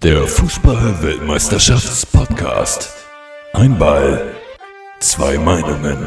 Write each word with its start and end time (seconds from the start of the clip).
Der 0.00 0.28
Fußball-Weltmeisterschafts-Podcast. 0.28 2.94
Ein 3.52 3.76
Ball, 3.76 4.32
zwei 5.00 5.36
Meinungen. 5.38 6.06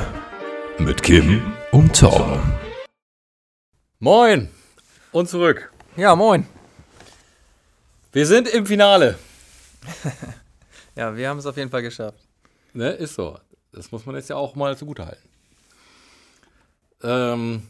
Mit 0.77 1.03
Kim 1.03 1.53
und 1.73 1.93
Tom. 1.99 2.39
Moin 3.99 4.47
und 5.11 5.27
zurück. 5.27 5.73
Ja, 5.97 6.15
moin. 6.15 6.47
Wir 8.13 8.25
sind 8.25 8.47
im 8.47 8.65
Finale. 8.65 9.19
Ja, 10.95 11.17
wir 11.17 11.27
haben 11.27 11.39
es 11.39 11.45
auf 11.45 11.57
jeden 11.57 11.69
Fall 11.69 11.81
geschafft. 11.81 12.19
Ne, 12.73 12.91
ist 12.91 13.15
so. 13.15 13.37
Das 13.73 13.91
muss 13.91 14.05
man 14.05 14.15
jetzt 14.15 14.29
ja 14.29 14.37
auch 14.37 14.55
mal 14.55 14.77
zugute 14.77 15.05
halten. 15.05 15.27
Ähm, 17.03 17.67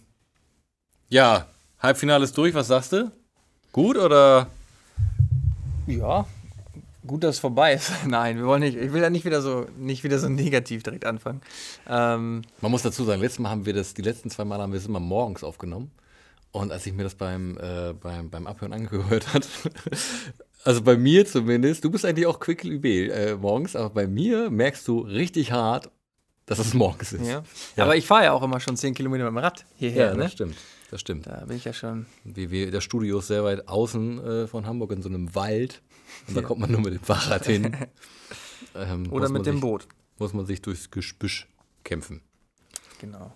ja, 1.09 1.47
Halbfinale 1.79 2.25
ist 2.25 2.37
durch. 2.37 2.53
Was 2.53 2.67
sagst 2.67 2.93
du? 2.93 3.11
Gut 3.71 3.97
oder? 3.97 4.45
Ja, 5.87 6.25
gut, 7.05 7.23
dass 7.23 7.35
es 7.35 7.39
vorbei 7.39 7.73
ist. 7.73 7.91
Nein, 8.07 8.37
wir 8.37 8.45
wollen 8.45 8.61
nicht. 8.61 8.77
Ich 8.77 8.93
will 8.93 9.01
ja 9.01 9.09
nicht 9.09 9.25
wieder 9.25 9.41
so, 9.41 9.65
nicht 9.77 10.03
wieder 10.03 10.19
so 10.19 10.29
negativ 10.29 10.83
direkt 10.83 11.05
anfangen. 11.05 11.41
Ähm, 11.87 12.43
Man 12.61 12.71
muss 12.71 12.83
dazu 12.83 13.03
sagen, 13.03 13.21
letztes 13.21 13.39
Mal 13.39 13.49
haben 13.49 13.65
wir 13.65 13.73
das, 13.73 13.93
die 13.93 14.01
letzten 14.01 14.29
zwei 14.29 14.45
Mal 14.45 14.59
haben 14.59 14.71
wir 14.71 14.79
es 14.79 14.85
immer 14.85 14.99
morgens 14.99 15.43
aufgenommen. 15.43 15.91
Und 16.51 16.71
als 16.71 16.85
ich 16.85 16.93
mir 16.93 17.03
das 17.03 17.15
beim, 17.15 17.57
äh, 17.57 17.93
beim, 17.93 18.29
beim 18.29 18.45
Abhören 18.45 18.73
angehört 18.73 19.33
hat, 19.33 19.47
also 20.65 20.81
bei 20.81 20.97
mir 20.97 21.25
zumindest, 21.25 21.83
du 21.83 21.89
bist 21.89 22.05
eigentlich 22.05 22.27
auch 22.27 22.39
quick 22.39 22.65
äh, 22.65 23.35
morgens, 23.35 23.75
aber 23.75 23.89
bei 23.89 24.07
mir 24.07 24.49
merkst 24.49 24.85
du 24.87 24.99
richtig 24.99 25.53
hart, 25.53 25.89
dass 26.45 26.59
es 26.59 26.73
morgens 26.73 27.13
ist. 27.13 27.25
ja. 27.25 27.43
Ja. 27.75 27.83
Aber 27.83 27.95
ich 27.95 28.05
fahre 28.05 28.25
ja 28.25 28.31
auch 28.33 28.43
immer 28.43 28.59
schon 28.59 28.75
10 28.75 28.93
Kilometer 28.93 29.23
mit 29.25 29.31
dem 29.31 29.37
Rad 29.37 29.65
hierher. 29.77 30.07
Ja, 30.07 30.13
ne? 30.15 30.23
das 30.23 30.31
stimmt. 30.33 30.55
Das 30.89 30.99
stimmt. 30.99 31.25
Da 31.27 31.45
bin 31.45 31.55
ich 31.57 31.63
ja 31.63 31.71
schon. 31.73 32.05
Wie 32.25 32.51
wir, 32.51 32.69
das 32.71 32.83
Studio 32.83 33.19
ist 33.19 33.27
sehr 33.27 33.43
weit 33.45 33.67
außen 33.69 34.25
äh, 34.25 34.47
von 34.47 34.65
Hamburg 34.65 34.91
in 34.91 35.01
so 35.01 35.07
einem 35.09 35.33
Wald. 35.35 35.81
Und 36.27 36.35
da 36.35 36.41
Ja. 36.41 36.47
kommt 36.47 36.59
man 36.59 36.71
nur 36.71 36.81
mit 36.81 36.93
dem 36.93 37.01
Fahrrad 37.03 37.45
hin. 37.45 37.75
Ähm, 38.73 39.11
Oder 39.11 39.27
mit 39.27 39.45
dem 39.45 39.55
sich, 39.55 39.61
Boot. 39.61 39.87
Muss 40.17 40.33
man 40.33 40.45
sich 40.45 40.61
durchs 40.61 40.91
Gebüsch 40.91 41.47
kämpfen. 41.83 42.21
Genau. 43.01 43.33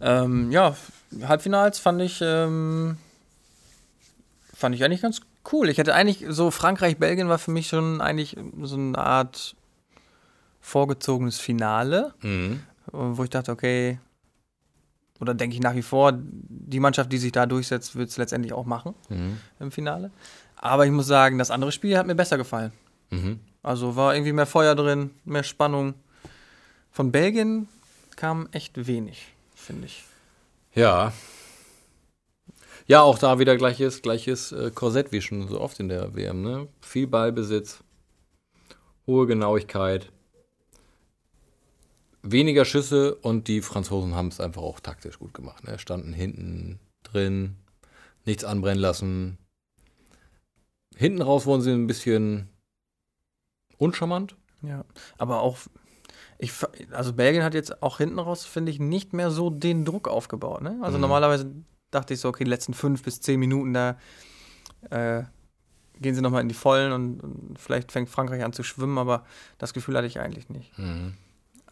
Ähm, 0.00 0.50
ja, 0.50 0.76
Halbfinals 1.22 1.78
fand 1.78 2.02
ich, 2.02 2.18
ähm, 2.20 2.98
fand 4.52 4.74
ich 4.74 4.84
eigentlich 4.84 5.00
ganz 5.00 5.20
cool. 5.52 5.68
Ich 5.70 5.78
hätte 5.78 5.94
eigentlich 5.94 6.26
so 6.28 6.50
Frankreich-Belgien 6.50 7.28
war 7.28 7.38
für 7.38 7.52
mich 7.52 7.68
schon 7.68 8.00
eigentlich 8.02 8.36
so 8.62 8.76
eine 8.76 8.98
Art 8.98 9.54
vorgezogenes 10.60 11.38
Finale. 11.40 12.14
Mhm. 12.22 12.60
wo 12.92 13.22
ich 13.22 13.30
dachte, 13.30 13.52
okay, 13.52 14.00
oder 15.20 15.32
denke 15.34 15.54
ich 15.54 15.62
nach 15.62 15.74
wie 15.76 15.82
vor, 15.82 16.12
die 16.16 16.80
Mannschaft, 16.80 17.12
die 17.12 17.18
sich 17.18 17.30
da 17.30 17.46
durchsetzt, 17.46 17.94
wird 17.94 18.08
es 18.08 18.16
letztendlich 18.16 18.52
auch 18.52 18.64
machen 18.66 18.94
Mhm. 19.08 19.38
im 19.60 19.70
Finale. 19.70 20.10
Aber 20.56 20.86
ich 20.86 20.92
muss 20.92 21.06
sagen, 21.06 21.38
das 21.38 21.50
andere 21.52 21.70
Spiel 21.72 21.96
hat 21.96 22.06
mir 22.06 22.14
besser 22.16 22.36
gefallen. 22.36 22.72
Mhm. 23.10 23.38
Also 23.62 23.94
war 23.96 24.14
irgendwie 24.14 24.32
mehr 24.32 24.46
Feuer 24.46 24.74
drin, 24.74 25.10
mehr 25.24 25.44
Spannung. 25.44 25.94
Von 26.90 27.12
Belgien 27.12 27.68
kam 28.16 28.48
echt 28.52 28.86
wenig, 28.88 29.28
finde 29.54 29.86
ich. 29.86 30.04
Ja. 30.74 31.12
Ja, 32.86 33.02
auch 33.02 33.18
da 33.18 33.38
wieder 33.38 33.56
gleiches, 33.56 34.02
gleiches 34.02 34.50
äh, 34.52 34.70
Korsett 34.74 35.12
wie 35.12 35.20
schon 35.20 35.46
so 35.48 35.60
oft 35.60 35.78
in 35.78 35.88
der 35.88 36.14
WM. 36.16 36.42
Ne? 36.42 36.66
Viel 36.80 37.06
Ballbesitz, 37.06 37.84
hohe 39.06 39.26
Genauigkeit, 39.28 40.10
weniger 42.22 42.64
Schüsse 42.64 43.14
und 43.14 43.48
die 43.48 43.62
Franzosen 43.62 44.14
haben 44.14 44.28
es 44.28 44.40
einfach 44.40 44.62
auch 44.62 44.80
taktisch 44.80 45.18
gut 45.18 45.34
gemacht. 45.34 45.64
Ne? 45.64 45.78
Standen 45.78 46.12
hinten 46.12 46.78
drin, 47.02 47.56
nichts 48.24 48.44
anbrennen 48.44 48.80
lassen. 48.80 49.38
Hinten 50.96 51.22
raus 51.22 51.46
wurden 51.46 51.62
sie 51.62 51.70
ein 51.72 51.86
bisschen 51.86 52.48
uncharmant. 53.78 54.36
Ja. 54.62 54.84
Aber 55.16 55.40
auch, 55.40 55.56
ich, 56.38 56.52
also 56.90 57.14
Belgien 57.14 57.42
hat 57.42 57.54
jetzt 57.54 57.82
auch 57.82 57.98
hinten 57.98 58.18
raus, 58.18 58.44
finde 58.44 58.70
ich, 58.70 58.78
nicht 58.78 59.12
mehr 59.12 59.30
so 59.30 59.48
den 59.50 59.84
Druck 59.84 60.08
aufgebaut. 60.08 60.60
Ne? 60.62 60.78
Also 60.82 60.98
Mhm. 60.98 61.02
normalerweise 61.02 61.50
dachte 61.90 62.14
ich 62.14 62.20
so, 62.20 62.28
okay, 62.28 62.44
die 62.44 62.50
letzten 62.50 62.74
fünf 62.74 63.02
bis 63.02 63.20
zehn 63.20 63.40
Minuten, 63.40 63.72
da 63.72 63.98
äh, 64.90 65.22
gehen 66.00 66.14
sie 66.14 66.20
nochmal 66.20 66.42
in 66.42 66.48
die 66.48 66.54
Vollen 66.54 66.92
und, 66.92 67.20
und 67.20 67.58
vielleicht 67.58 67.92
fängt 67.92 68.10
Frankreich 68.10 68.42
an 68.44 68.52
zu 68.52 68.62
schwimmen, 68.62 68.98
aber 68.98 69.24
das 69.58 69.72
Gefühl 69.72 69.96
hatte 69.96 70.06
ich 70.06 70.20
eigentlich 70.20 70.48
nicht. 70.50 70.76
Mhm. 70.78 71.14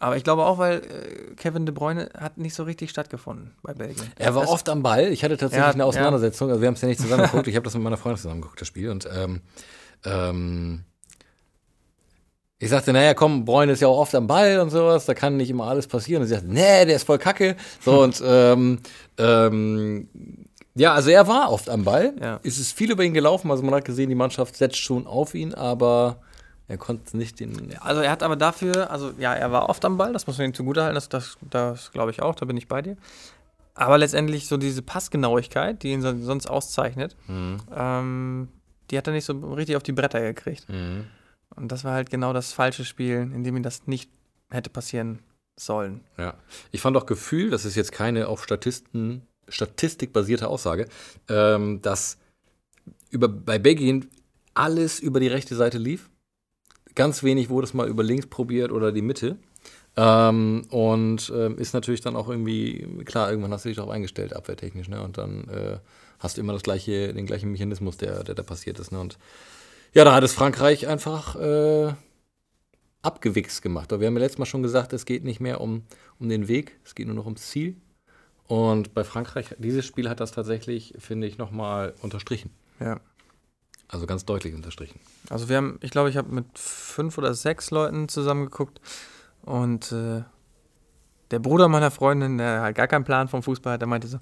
Aber 0.01 0.15
ich 0.15 0.23
glaube 0.23 0.45
auch, 0.45 0.57
weil 0.57 0.77
äh, 0.79 1.35
Kevin 1.35 1.65
De 1.65 1.75
Bruyne 1.75 2.09
hat 2.17 2.37
nicht 2.37 2.53
so 2.55 2.63
richtig 2.63 2.89
stattgefunden 2.89 3.51
bei 3.61 3.73
Belgien. 3.73 4.09
Er 4.17 4.33
war 4.33 4.43
Das- 4.43 4.51
oft 4.51 4.69
am 4.69 4.81
Ball. 4.81 5.07
Ich 5.09 5.23
hatte 5.23 5.35
tatsächlich 5.37 5.65
Ja, 5.67 5.73
eine 5.73 5.83
Auseinandersetzung. 5.85 6.49
Also 6.49 6.61
wir 6.61 6.67
haben 6.67 6.75
es 6.75 6.81
ja 6.81 6.87
nicht 6.87 7.01
zusammen 7.01 7.23
geguckt. 7.23 7.47
Ich 7.47 7.55
habe 7.55 7.65
das 7.65 7.73
mit 7.73 7.83
meiner 7.83 7.97
Freundin 7.97 8.21
zusammen 8.21 8.41
geguckt, 8.41 8.61
das 8.61 8.67
Spiel. 8.69 8.89
Und 8.89 9.07
ähm, 9.13 9.41
ähm, 10.05 10.83
ich 12.61 12.69
sagte, 12.69 12.91
naja, 12.91 13.13
komm, 13.13 13.45
Bräune 13.45 13.71
ist 13.73 13.81
ja 13.81 13.87
auch 13.87 13.99
oft 13.99 14.13
am 14.15 14.27
Ball 14.27 14.59
und 14.59 14.69
sowas, 14.69 15.05
da 15.05 15.13
kann 15.13 15.37
nicht 15.37 15.49
immer 15.49 15.65
alles 15.67 15.87
passieren. 15.87 16.21
Und 16.21 16.27
sie 16.27 16.33
sagte, 16.35 16.49
nee, 16.49 16.85
der 16.85 16.95
ist 16.97 17.03
voll 17.05 17.17
kacke. 17.17 17.55
So 17.83 18.01
und 18.03 18.21
ähm, 18.25 18.79
ähm, 19.17 20.09
ja, 20.75 20.93
also 20.93 21.09
er 21.09 21.27
war 21.27 21.51
oft 21.51 21.69
am 21.69 21.83
Ball. 21.83 22.13
Ja. 22.21 22.39
Es 22.43 22.57
ist 22.57 22.71
viel 22.73 22.91
über 22.91 23.03
ihn 23.03 23.13
gelaufen. 23.13 23.49
Also 23.51 23.63
man 23.63 23.73
hat 23.75 23.85
gesehen, 23.85 24.09
die 24.09 24.15
Mannschaft 24.15 24.55
setzt 24.55 24.77
schon 24.77 25.07
auf 25.07 25.35
ihn, 25.35 25.53
aber 25.53 26.21
er 26.69 26.77
konnte 26.77 27.17
nicht 27.17 27.39
den. 27.41 27.75
Also 27.81 27.99
er 28.01 28.11
hat 28.11 28.23
aber 28.23 28.35
dafür, 28.37 28.89
also 28.91 29.11
ja, 29.17 29.33
er 29.33 29.51
war 29.51 29.67
oft 29.67 29.83
am 29.83 29.97
Ball, 29.97 30.13
das 30.13 30.25
muss 30.27 30.37
man 30.37 30.47
ihm 30.47 30.53
zugutehalten, 30.53 30.95
das, 30.95 31.09
das, 31.09 31.37
das 31.49 31.91
glaube 31.91 32.11
ich 32.11 32.21
auch, 32.21 32.35
da 32.35 32.45
bin 32.45 32.55
ich 32.55 32.67
bei 32.69 32.81
dir. 32.81 32.95
Aber 33.73 33.97
letztendlich 33.97 34.47
so 34.47 34.55
diese 34.57 34.81
Passgenauigkeit, 34.81 35.83
die 35.83 35.91
ihn 35.91 36.01
so- 36.01 36.17
sonst 36.21 36.47
auszeichnet, 36.47 37.15
Mhm. 37.27 37.57
ähm, 37.75 38.47
die 38.91 38.97
hat 38.97 39.07
er 39.07 39.13
nicht 39.13 39.25
so 39.25 39.33
richtig 39.53 39.75
auf 39.75 39.83
die 39.83 39.91
Bretter 39.91 40.21
gekriegt. 40.21 40.67
Mhm. 40.69 41.05
Und 41.55 41.71
das 41.71 41.83
war 41.83 41.93
halt 41.93 42.09
genau 42.09 42.31
das 42.33 42.53
falsche 42.53 42.85
Spiel, 42.85 43.17
in 43.33 43.43
dem 43.43 43.57
ihm 43.57 43.63
das 43.63 43.87
nicht 43.87 44.09
hätte 44.49 44.69
passieren 44.69 45.19
sollen. 45.59 46.01
Ja, 46.17 46.35
ich 46.71 46.81
fand 46.81 46.95
auch 46.97 47.05
Gefühl, 47.05 47.49
das 47.49 47.65
ist 47.65 47.75
jetzt 47.75 47.91
keine 47.91 48.27
auf 48.27 48.43
Statisten, 48.43 49.23
Statistik 49.47 50.13
basierte 50.13 50.47
Aussage, 50.47 50.87
ähm, 51.27 51.81
dass 51.81 52.17
über, 53.09 53.27
bei 53.27 53.57
Belgien 53.59 54.09
alles 54.53 54.99
über 54.99 55.19
die 55.19 55.27
rechte 55.27 55.55
Seite 55.55 55.77
lief. 55.77 56.08
Ganz 56.95 57.23
wenig 57.23 57.49
wurde 57.49 57.65
es 57.65 57.73
mal 57.73 57.87
über 57.87 58.03
links 58.03 58.27
probiert 58.27 58.71
oder 58.71 58.91
die 58.91 59.01
Mitte. 59.01 59.37
Ähm, 59.95 60.65
und 60.69 61.31
ähm, 61.35 61.57
ist 61.57 61.73
natürlich 61.73 62.01
dann 62.01 62.15
auch 62.15 62.29
irgendwie, 62.29 62.87
klar, 63.05 63.29
irgendwann 63.29 63.51
hast 63.51 63.65
du 63.65 63.69
dich 63.69 63.77
darauf 63.77 63.91
eingestellt, 63.91 64.33
abwehrtechnisch, 64.33 64.87
ne? 64.87 65.01
Und 65.01 65.17
dann 65.17 65.47
äh, 65.49 65.79
hast 66.19 66.37
du 66.37 66.41
immer 66.41 66.53
das 66.53 66.63
gleiche, 66.63 67.13
den 67.13 67.25
gleichen 67.25 67.51
Mechanismus, 67.51 67.97
der, 67.97 68.23
der 68.23 68.35
da 68.35 68.43
passiert 68.43 68.79
ist. 68.79 68.91
Ne? 68.91 68.99
Und 68.99 69.17
ja, 69.93 70.03
da 70.03 70.13
hat 70.13 70.23
es 70.23 70.33
Frankreich 70.33 70.87
einfach 70.87 71.35
äh, 71.35 71.93
abgewichst 73.01 73.61
gemacht. 73.61 73.91
Aber 73.91 74.01
wir 74.01 74.07
haben 74.07 74.15
ja 74.15 74.21
letztes 74.21 74.37
Mal 74.37 74.45
schon 74.45 74.63
gesagt, 74.63 74.93
es 74.93 75.05
geht 75.05 75.23
nicht 75.23 75.39
mehr 75.39 75.61
um, 75.61 75.83
um 76.19 76.29
den 76.29 76.47
Weg, 76.47 76.77
es 76.83 76.93
geht 76.93 77.07
nur 77.07 77.15
noch 77.15 77.25
ums 77.25 77.47
Ziel. 77.47 77.75
Und 78.47 78.93
bei 78.93 79.03
Frankreich, 79.03 79.55
dieses 79.57 79.85
Spiel 79.85 80.09
hat 80.09 80.19
das 80.19 80.31
tatsächlich, 80.31 80.93
finde 80.99 81.27
ich, 81.27 81.37
nochmal 81.37 81.93
unterstrichen. 82.01 82.51
Ja. 82.79 82.99
Also 83.89 84.05
ganz 84.05 84.23
deutlich 84.23 84.53
unterstrichen. 84.53 84.99
Also 85.29 85.49
wir 85.49 85.57
haben, 85.57 85.79
ich 85.81 85.91
glaube, 85.91 86.09
ich 86.09 86.17
habe 86.17 86.31
mit 86.31 86.45
fünf 86.57 87.17
oder 87.17 87.33
sechs 87.33 87.71
Leuten 87.71 88.07
zusammengeguckt 88.07 88.79
und 89.41 89.91
äh, 89.91 90.23
der 91.31 91.39
Bruder 91.39 91.67
meiner 91.67 91.91
Freundin, 91.91 92.37
der 92.37 92.61
halt 92.61 92.75
gar 92.75 92.87
keinen 92.87 93.03
Plan 93.03 93.27
vom 93.27 93.43
Fußball 93.43 93.73
hat, 93.73 93.81
der 93.81 93.87
meinte 93.87 94.07
so, 94.07 94.19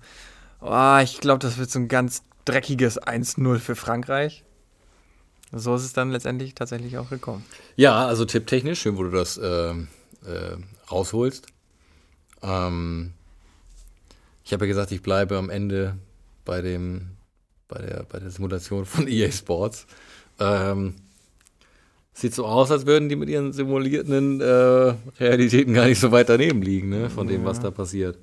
oh, 0.62 0.98
ich 1.04 1.20
glaube, 1.20 1.40
das 1.40 1.58
wird 1.58 1.70
so 1.70 1.80
ein 1.80 1.90
ganz 1.90 2.24
dreckiges 2.46 3.02
1-0 3.02 3.60
für 3.60 3.76
Frankreich. 3.76 4.44
So 5.52 5.76
ist 5.76 5.84
es 5.84 5.94
dann 5.94 6.12
letztendlich 6.12 6.56
tatsächlich 6.56 6.98
auch 6.98 7.10
gekommen. 7.10 7.46
Ja, 7.76 8.06
also 8.06 8.26
tipptechnisch, 8.26 8.82
schön, 8.82 8.98
wo 8.98 9.04
du 9.04 9.12
das 9.12 9.38
äh, 9.38 9.72
äh, 9.72 10.58
rausholst. 10.92 11.48
Ähm, 12.42 13.14
ich 14.44 14.54
habe 14.54 14.66
ja 14.66 14.70
gesagt, 14.70 14.92
ich 14.92 15.02
bleibe 15.02 15.38
am 15.38 15.50
Ende 15.50 15.98
bei 16.46 16.62
dem, 16.62 17.17
bei 17.68 17.82
der, 17.82 18.06
bei 18.10 18.20
der 18.20 18.32
Simulation 18.32 18.86
von 18.86 19.08
EA 19.08 19.32
Sports. 19.32 19.86
Ähm, 20.40 20.96
sieht 22.14 22.34
so 22.34 22.46
aus, 22.46 22.72
als 22.72 22.86
würden 22.86 23.10
die 23.10 23.16
mit 23.16 23.30
ihren 23.30 23.54
simulierten 23.54 24.42
äh, 24.42 24.96
Realitäten 25.20 25.74
gar 25.74 25.86
nicht 25.86 26.00
so 26.00 26.12
weit 26.12 26.30
daneben 26.30 26.62
liegen, 26.62 26.90
ne, 26.90 27.10
von 27.10 27.28
dem, 27.28 27.46
was 27.46 27.60
da 27.60 27.70
passiert. 27.72 28.18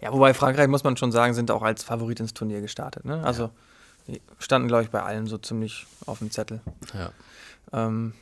Ja, 0.00 0.12
wobei 0.12 0.34
Frankreich, 0.34 0.68
muss 0.68 0.84
man 0.84 0.96
schon 0.96 1.12
sagen, 1.12 1.34
sind 1.34 1.50
auch 1.50 1.62
als 1.62 1.82
Favorit 1.82 2.20
ins 2.20 2.34
Turnier 2.34 2.60
gestartet. 2.60 3.04
Ne? 3.04 3.22
Also 3.24 3.50
die 4.06 4.20
standen, 4.38 4.68
glaube 4.68 4.84
ich, 4.84 4.90
bei 4.90 5.02
allen 5.02 5.26
so 5.26 5.38
ziemlich 5.38 5.86
auf 6.06 6.18
dem 6.18 6.30
Zettel. 6.30 6.60
Ja. 6.92 7.10
Ähm, 7.72 8.12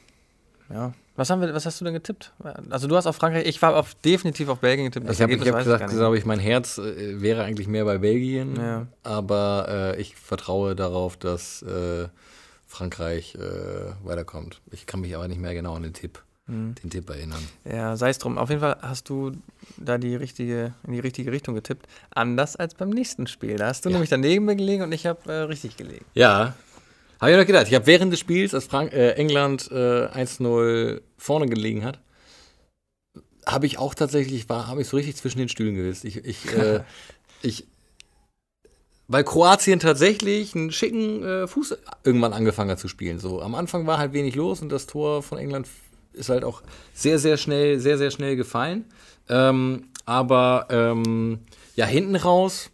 ja. 0.70 0.92
Was, 1.14 1.28
haben 1.28 1.40
wir, 1.42 1.52
was 1.52 1.66
hast 1.66 1.78
du 1.80 1.84
denn 1.84 1.92
getippt? 1.94 2.32
Also 2.70 2.88
du 2.88 2.96
hast 2.96 3.06
auf 3.06 3.16
Frankreich, 3.16 3.46
ich 3.46 3.60
war 3.60 3.76
auf, 3.76 3.94
definitiv 3.96 4.48
auf 4.48 4.60
Belgien 4.60 4.86
getippt. 4.86 5.06
Das 5.08 5.16
Ich 5.16 5.22
habe 5.22 5.32
hab 5.34 5.58
gesagt, 5.58 5.90
glaube 5.90 6.16
ich, 6.16 6.24
mein 6.24 6.38
Herz 6.38 6.78
äh, 6.78 7.20
wäre 7.20 7.44
eigentlich 7.44 7.68
mehr 7.68 7.84
bei 7.84 7.98
Belgien, 7.98 8.56
Ja. 8.56 8.86
aber 9.02 9.66
äh, 9.96 10.00
ich 10.00 10.16
vertraue 10.16 10.74
darauf, 10.74 11.16
dass 11.18 11.60
äh, 11.62 12.08
Frankreich 12.66 13.34
äh, 13.34 13.92
weiterkommt. 14.06 14.60
Ich 14.70 14.86
kann 14.86 15.00
mich 15.00 15.14
aber 15.14 15.28
nicht 15.28 15.40
mehr 15.40 15.52
genau 15.54 15.74
an 15.74 15.82
den 15.82 15.92
Tipp, 15.92 16.22
Mhm. 16.46 16.74
den 16.82 16.90
Tipp 16.90 17.08
erinnern. 17.10 17.46
Ja, 17.70 17.96
sei 17.96 18.08
es 18.10 18.18
drum. 18.18 18.36
Auf 18.38 18.48
jeden 18.48 18.60
Fall 18.62 18.78
hast 18.80 19.08
du 19.10 19.32
da 19.76 19.98
die 19.98 20.16
richtige, 20.16 20.72
in 20.86 20.92
die 20.94 20.98
richtige 21.00 21.30
Richtung 21.30 21.54
getippt. 21.54 21.86
Anders 22.14 22.56
als 22.56 22.74
beim 22.74 22.88
nächsten 22.90 23.26
Spiel. 23.26 23.56
Da 23.56 23.66
hast 23.66 23.84
du 23.84 23.90
Ja. 23.90 23.94
nämlich 23.94 24.10
daneben 24.10 24.46
gelegen 24.56 24.82
und 24.82 24.92
ich 24.92 25.06
habe 25.06 25.30
äh, 25.30 25.36
richtig 25.42 25.76
gelegen. 25.76 26.04
Ja, 26.14 26.54
Habe 27.22 27.30
ich 27.30 27.38
noch 27.38 27.46
gedacht. 27.46 27.69
Ich 27.69 27.74
habe 27.74 27.86
während 27.86 28.12
des 28.12 28.19
Spiels, 28.19 28.52
als 28.52 28.66
Frank 28.66 28.92
äh, 28.92 29.12
England 29.12 29.70
äh, 29.70 30.08
1-0 30.08 31.00
vorne 31.16 31.46
gelegen 31.46 31.84
hat, 31.84 32.00
habe 33.46 33.64
ich 33.66 33.78
auch 33.78 33.94
tatsächlich, 33.94 34.48
war, 34.48 34.66
habe 34.66 34.80
ich 34.80 34.88
so 34.88 34.96
richtig 34.96 35.14
zwischen 35.14 35.38
den 35.38 35.48
Stühlen 35.48 35.76
gewisst. 35.76 36.04
Ich, 36.04 36.16
ich, 36.16 36.52
äh, 36.52 36.80
ich, 37.42 37.69
weil 39.06 39.22
Kroatien 39.22 39.78
tatsächlich 39.78 40.56
einen 40.56 40.72
schicken 40.72 41.22
äh, 41.22 41.46
Fuß 41.46 41.76
irgendwann 42.02 42.32
angefangen 42.32 42.72
hat 42.72 42.80
zu 42.80 42.88
spielen. 42.88 43.20
So 43.20 43.40
am 43.40 43.54
Anfang 43.54 43.86
war 43.86 43.98
halt 43.98 44.12
wenig 44.14 44.34
los 44.34 44.60
und 44.60 44.70
das 44.70 44.88
Tor 44.88 45.22
von 45.22 45.38
England 45.38 45.69
ist 46.14 46.28
halt 46.28 46.42
auch 46.42 46.62
sehr, 46.92 47.20
sehr 47.20 47.36
schnell, 47.36 47.78
sehr, 47.78 47.98
sehr 47.98 48.10
schnell 48.10 48.34
gefallen. 48.34 48.86
Ähm, 49.28 49.84
aber 50.06 50.66
ähm, 50.70 51.38
ja, 51.76 51.86
hinten 51.86 52.16
raus 52.16 52.70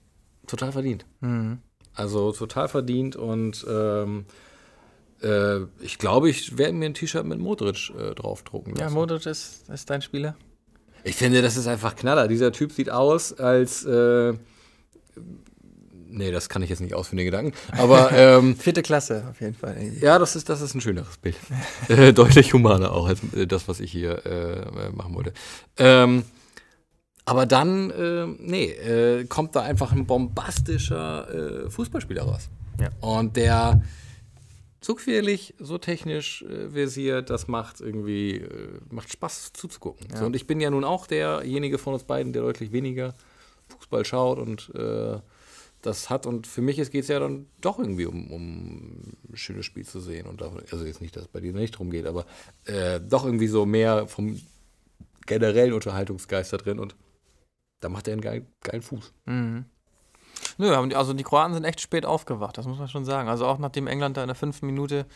total 0.47 0.73
verdient. 0.73 1.05
Mhm. 1.21 1.59
Also 1.99 2.31
total 2.31 2.69
verdient 2.69 3.17
und 3.17 3.67
ähm, 3.69 4.25
äh, 5.21 5.59
ich 5.81 5.99
glaube, 5.99 6.31
ich 6.31 6.56
werde 6.56 6.75
mir 6.75 6.87
ein 6.87 6.95
T-Shirt 6.95 7.27
mit 7.27 7.41
Modric 7.41 7.91
äh, 7.91 8.15
draufdrucken 8.15 8.77
lassen. 8.77 8.83
Ja, 8.83 8.91
Modric 8.91 9.27
ist, 9.27 9.69
ist 9.69 9.91
dein 9.91 10.00
Spieler. 10.00 10.37
Ich 11.03 11.17
finde, 11.17 11.43
das 11.43 11.56
ist 11.56 11.67
einfach 11.67 11.97
Knaller. 11.97 12.29
Dieser 12.29 12.53
Typ 12.53 12.71
sieht 12.71 12.89
aus 12.89 13.33
als. 13.33 13.85
Äh, 13.85 14.35
nee, 16.09 16.31
das 16.31 16.49
kann 16.49 16.62
ich 16.62 16.71
jetzt 16.71 16.83
nicht 16.83 16.95
ausführen, 16.95 17.17
den 17.17 17.27
Gedanken. 17.27 17.53
Aber 17.73 18.12
ähm, 18.15 18.55
Vierte 18.55 18.83
Klasse 18.83 19.27
auf 19.29 19.41
jeden 19.41 19.55
Fall. 19.55 19.77
ja, 20.00 20.21
das 20.21 20.37
ist, 20.37 20.49
das 20.49 20.61
ist 20.61 20.77
ein 20.77 20.81
schöneres 20.81 21.17
Bild. 21.17 21.35
äh, 21.89 22.12
deutlich 22.12 22.53
humaner 22.53 22.93
auch 22.93 23.09
als 23.09 23.19
äh, 23.35 23.49
das, 23.49 23.67
was 23.67 23.81
ich 23.81 23.91
hier 23.91 24.25
äh, 24.25 24.91
machen 24.91 25.17
wollte. 25.17 25.33
Ähm, 25.79 26.23
aber 27.29 27.45
dann, 27.45 27.91
äh, 27.91 28.27
nee, 28.39 28.71
äh, 28.71 29.27
kommt 29.27 29.55
da 29.55 29.61
einfach 29.61 29.93
ein 29.93 30.07
bombastischer 30.07 31.67
äh, 31.67 31.71
Fußballspieler 31.71 32.23
raus. 32.23 32.49
Ja. 32.81 32.89
Und 33.01 33.37
der 33.37 33.83
so 34.81 34.95
quirlig, 34.95 35.53
so 35.59 35.77
technisch 35.77 36.41
äh, 36.43 36.71
versiert, 36.71 37.29
das 37.29 37.47
macht 37.47 37.83
irgendwie, 37.83 38.37
äh, 38.37 38.81
macht 38.91 39.13
Spaß 39.13 39.53
zuzugucken. 39.53 40.07
Ja. 40.11 40.21
So, 40.21 40.25
und 40.25 40.37
ich 40.37 40.47
bin 40.47 40.59
ja 40.59 40.71
nun 40.71 40.85
auch 40.85 41.07
derjenige 41.07 41.77
von 41.77 41.93
uns 41.93 42.05
beiden, 42.05 42.33
der 42.33 42.41
deutlich 42.41 42.73
weniger 42.73 43.15
Fußball 43.69 44.07
schaut 44.07 44.39
und 44.39 44.75
äh, 44.75 45.19
das 45.83 46.09
hat. 46.09 46.25
Und 46.25 46.47
für 46.47 46.63
mich 46.63 46.77
geht 46.77 46.95
es 46.95 47.09
ja 47.09 47.21
dann 47.21 47.45
doch 47.61 47.79
irgendwie 47.79 48.07
um, 48.07 48.33
um 48.33 49.17
ein 49.29 49.37
schönes 49.37 49.67
Spiel 49.67 49.85
zu 49.85 50.01
sehen. 50.01 50.27
Und 50.27 50.43
auch, 50.43 50.57
also 50.73 50.87
jetzt 50.87 51.03
nicht, 51.03 51.15
dass 51.15 51.25
es 51.25 51.29
bei 51.29 51.41
dir 51.41 51.53
nicht 51.53 51.73
drum 51.73 51.91
geht, 51.91 52.07
aber 52.07 52.25
doch 53.09 53.25
irgendwie 53.25 53.47
so 53.47 53.65
mehr 53.67 54.09
vom 54.09 54.41
generellen 55.27 55.75
Unterhaltungsgeist 55.75 56.53
da 56.53 56.57
drin 56.57 56.81
und 56.81 56.97
da 57.81 57.89
macht 57.89 58.09
er 58.09 58.13
einen 58.13 58.21
geilen, 58.23 58.47
geilen 58.63 58.83
Fuß. 58.83 59.13
Mhm. 59.27 59.65
Nö, 60.57 60.75
also 60.95 61.13
die 61.13 61.25
Kroaten 61.25 61.55
sind 61.55 61.65
echt 61.65 61.81
spät 61.81 62.05
aufgewacht, 62.07 62.59
das 62.59 62.67
muss 62.67 62.79
man 62.79 62.89
schon 62.89 63.05
sagen. 63.05 63.29
Also 63.29 63.47
auch 63.47 63.59
nachdem 63.59 63.87
England 63.87 64.17
da 64.17 64.23
in 64.23 64.29
der 64.29 64.35
fünften 64.37 64.67
Minute 64.67 65.07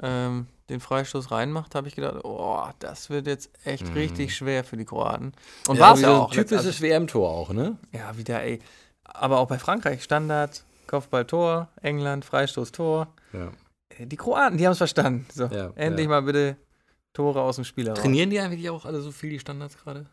ähm, 0.00 0.46
den 0.68 0.80
Freistoß 0.80 1.30
reinmacht, 1.30 1.74
habe 1.74 1.88
ich 1.88 1.96
gedacht, 1.96 2.18
oh, 2.24 2.62
das 2.78 3.10
wird 3.10 3.26
jetzt 3.26 3.50
echt 3.64 3.94
richtig 3.94 4.36
schwer 4.36 4.62
für 4.64 4.76
die 4.76 4.84
Kroaten. 4.84 5.32
Und 5.66 5.78
war 5.80 5.94
es 5.94 6.00
ja 6.00 6.16
auch. 6.16 6.30
Typisches 6.30 6.64
letztendlich. 6.66 6.90
WM-Tor 6.90 7.28
auch, 7.28 7.50
ne? 7.52 7.76
Ja, 7.92 8.16
wieder, 8.16 8.42
ey. 8.42 8.60
Aber 9.04 9.38
auch 9.38 9.48
bei 9.48 9.58
Frankreich, 9.58 10.02
Standard, 10.04 10.62
Kopfball, 10.86 11.24
Tor, 11.24 11.68
England, 11.82 12.24
Freistoß, 12.24 12.70
Tor. 12.72 13.08
Ja. 13.32 13.50
Äh, 13.88 14.06
Die 14.06 14.16
Kroaten, 14.16 14.58
die 14.58 14.66
haben 14.66 14.72
es 14.72 14.78
verstanden. 14.78 15.26
So, 15.34 15.46
Ja, 15.46 15.70
endlich 15.74 16.04
ja. 16.04 16.10
mal 16.10 16.22
bitte 16.22 16.56
Tore 17.12 17.40
aus 17.40 17.56
dem 17.56 17.64
Spiel 17.64 17.86
heraus. 17.86 17.98
Trainieren 18.00 18.30
die 18.30 18.38
eigentlich 18.38 18.70
auch 18.70 18.84
alle 18.84 19.00
so 19.00 19.10
viel, 19.10 19.30
die 19.30 19.40
Standards 19.40 19.76
gerade? 19.78 20.06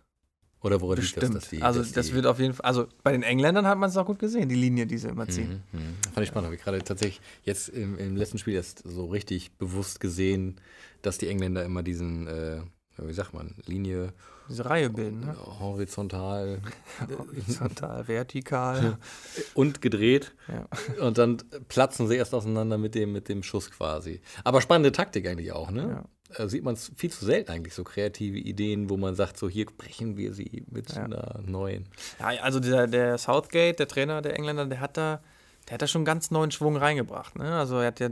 Oder 0.66 0.82
woran 0.82 0.98
liegt 0.98 1.14
Bestimmt. 1.14 1.36
das, 1.36 1.44
dass 1.44 1.50
die, 1.52 1.62
also 1.62 1.84
das 1.84 2.12
wird 2.12 2.26
auf 2.26 2.40
jeden 2.40 2.56
Fall, 2.56 2.66
also 2.66 2.88
bei 3.04 3.12
den 3.12 3.22
Engländern 3.22 3.68
hat 3.68 3.78
man 3.78 3.88
es 3.92 3.98
auch 3.98 4.06
gut 4.08 4.18
gesehen, 4.18 4.50
die 4.50 4.56
Linie, 4.56 4.88
die 4.88 4.98
sie 4.98 5.10
immer 5.10 5.28
ziehen. 5.28 5.62
Mhm, 5.72 5.80
mhm. 5.80 5.96
Fand 6.12 6.24
ich 6.24 6.30
spannend. 6.30 6.48
Habe 6.48 6.56
ich 6.56 6.64
gerade 6.64 6.80
tatsächlich 6.80 7.22
jetzt 7.44 7.70
im, 7.70 8.00
im 8.00 8.16
letzten 8.16 8.40
Spiel 8.40 8.56
erst 8.56 8.82
so 8.84 9.06
richtig 9.06 9.52
bewusst 9.60 10.00
gesehen, 10.00 10.60
dass 11.04 11.20
die 11.20 11.28
Engländer 11.28 11.64
immer 11.64 11.84
diesen, 11.84 12.28
äh, 12.28 12.62
wie 12.98 13.14
sagt 13.14 13.36
man, 13.36 13.54
Linie 13.68 14.12
Diese 14.50 14.66
Reihe 14.66 14.90
bilden, 14.90 15.20
ne? 15.20 15.36
horizontal 15.60 16.62
Horizontal, 17.16 18.08
vertikal. 18.08 18.98
und 19.54 19.84
gedreht. 19.84 20.34
Ja. 20.48 20.68
Und 21.00 21.20
dann 21.20 21.38
platzen 21.68 22.08
sie 22.08 22.16
erst 22.16 22.34
auseinander 22.34 22.80
mit 22.80 22.96
dem, 22.96 23.12
mit 23.12 23.30
dem 23.30 23.44
Schuss 23.44 23.70
quasi. 23.70 24.20
Aber 24.44 24.62
spannende 24.62 24.92
Taktik 24.92 25.28
eigentlich 25.28 25.52
auch, 25.52 25.70
ne? 25.70 26.04
Äh, 26.04 26.15
Sieht 26.48 26.64
man 26.64 26.74
es 26.76 26.92
viel 26.96 27.12
zu 27.12 27.26
selten 27.26 27.52
eigentlich, 27.52 27.74
so 27.74 27.84
kreative 27.84 28.38
Ideen, 28.38 28.90
wo 28.90 28.98
man 28.98 29.16
sagt, 29.16 29.38
so 29.38 29.50
hier 29.50 29.66
brechen 29.66 30.18
wir 30.18 30.34
sie 30.34 30.64
mit 30.70 30.94
Ja. 30.94 31.04
einer 31.06 31.40
neuen. 31.46 31.86
Ja, 32.20 32.28
also 32.42 32.60
dieser, 32.60 32.88
der 32.88 33.18
Southgate, 33.18 33.80
der 33.80 33.88
Trainer 33.88 34.22
der 34.22 34.36
Engländer, 34.36 34.66
der 34.66 34.80
hat 34.80 34.98
da, 34.98 35.22
der 35.68 35.76
hat 35.76 35.82
da 35.82 35.88
schon 35.88 36.00
einen 36.00 36.06
ganz 36.06 36.32
neuen 36.32 36.52
Schwung 36.52 36.78
reingebracht. 36.78 37.36
Ne? 37.38 37.58
Also 37.58 37.80
er 37.80 37.88
hat 37.88 38.00
ja 38.00 38.10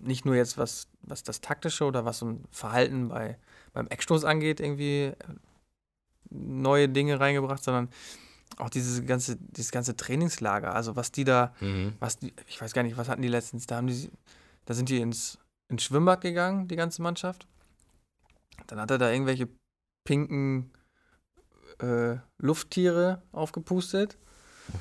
nicht 0.00 0.24
nur 0.24 0.34
jetzt 0.36 0.58
was, 0.58 0.88
was 1.02 1.22
das 1.22 1.40
Taktische 1.40 1.84
oder 1.84 2.04
was 2.04 2.18
so 2.18 2.26
ein 2.26 2.44
Verhalten 2.50 3.08
bei, 3.08 3.38
beim 3.72 3.86
Eckstoß 3.88 4.24
angeht, 4.24 4.60
irgendwie 4.60 5.04
äh, 5.04 5.14
neue 6.30 6.88
Dinge 6.88 7.18
reingebracht, 7.20 7.62
sondern 7.62 7.88
auch 8.58 8.70
dieses 8.70 9.04
ganze, 9.06 9.36
dieses 9.36 9.70
ganze 9.70 9.96
Trainingslager. 9.96 10.74
Also 10.74 10.96
was 10.96 11.12
die 11.12 11.24
da, 11.24 11.52
was 12.00 12.18
die, 12.18 12.32
ich 12.48 12.60
weiß 12.60 12.72
gar 12.72 12.82
nicht, 12.82 12.96
was 12.96 13.08
hatten 13.08 13.22
die 13.22 13.28
letztens, 13.28 13.66
da 13.66 13.76
haben 13.76 13.86
die, 13.86 14.10
da 14.64 14.74
sind 14.74 14.88
die 14.88 15.00
ins, 15.00 15.38
ins 15.68 15.82
Schwimmbad 15.84 16.20
gegangen, 16.22 16.68
die 16.68 16.76
ganze 16.76 17.02
Mannschaft. 17.02 17.46
Dann 18.66 18.80
hat 18.80 18.90
er 18.90 18.98
da 18.98 19.10
irgendwelche 19.10 19.48
pinken 20.04 20.72
äh, 21.80 22.16
Lufttiere 22.38 23.22
aufgepustet. 23.32 24.18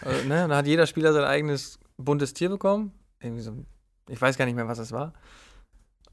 Also, 0.02 0.24
ne? 0.28 0.48
Dann 0.48 0.56
hat 0.56 0.68
jeder 0.68 0.88
Spieler 0.88 1.14
sein 1.14 1.24
eigenes 1.24 1.80
buntes 1.98 2.34
Tier 2.34 2.50
bekommen. 2.50 2.92
Irgendwie 3.20 3.42
so, 3.42 3.66
ich 4.10 4.22
weiß 4.22 4.38
gar 4.38 4.46
nicht 4.46 4.56
mehr, 4.56 4.68
was 4.68 4.80
es 4.80 4.92
war. 4.92 5.14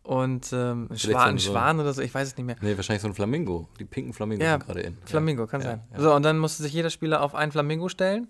Und 0.02 0.52
ähm, 0.52 0.88
ein 0.90 0.98
Schwan, 0.98 1.28
ein 1.30 1.38
Schwan 1.38 1.78
oder 1.78 1.92
so, 1.92 2.02
ich 2.02 2.12
weiß 2.12 2.28
es 2.28 2.36
nicht 2.36 2.46
mehr. 2.46 2.56
Nee, 2.60 2.76
wahrscheinlich 2.76 3.02
so 3.02 3.08
ein 3.08 3.14
Flamingo. 3.14 3.68
Die 3.78 3.84
pinken 3.84 4.12
Flamingos 4.12 4.44
Ja, 4.44 4.52
sind 4.52 4.66
gerade 4.66 4.80
in. 4.80 4.96
Flamingo, 5.04 5.46
kann 5.46 5.60
ja, 5.60 5.66
sein. 5.68 5.82
Ja. 5.92 6.00
So, 6.00 6.14
und 6.14 6.24
dann 6.24 6.38
musste 6.38 6.64
sich 6.64 6.72
jeder 6.72 6.90
Spieler 6.90 7.22
auf 7.22 7.36
einen 7.36 7.52
Flamingo 7.52 7.88
stellen. 7.88 8.26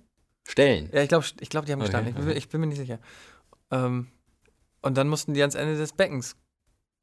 Stellen. 0.47 0.91
Ja, 0.93 1.03
ich 1.03 1.09
glaube, 1.09 1.25
ich 1.41 1.49
glaub, 1.49 1.65
die 1.65 1.73
haben 1.73 1.81
Okay, 1.81 1.91
gestanden. 1.91 2.15
Ich, 2.19 2.25
bin, 2.27 2.37
ich 2.37 2.49
bin 2.51 2.61
mir 2.61 2.67
nicht 2.67 2.79
sicher. 2.79 2.99
Ähm, 3.71 4.09
und 4.83 4.97
dann 4.99 5.09
mussten 5.09 5.33
die 5.33 5.41
ans 5.41 5.55
Ende 5.55 5.77
des 5.77 5.93
Beckens 5.95 6.37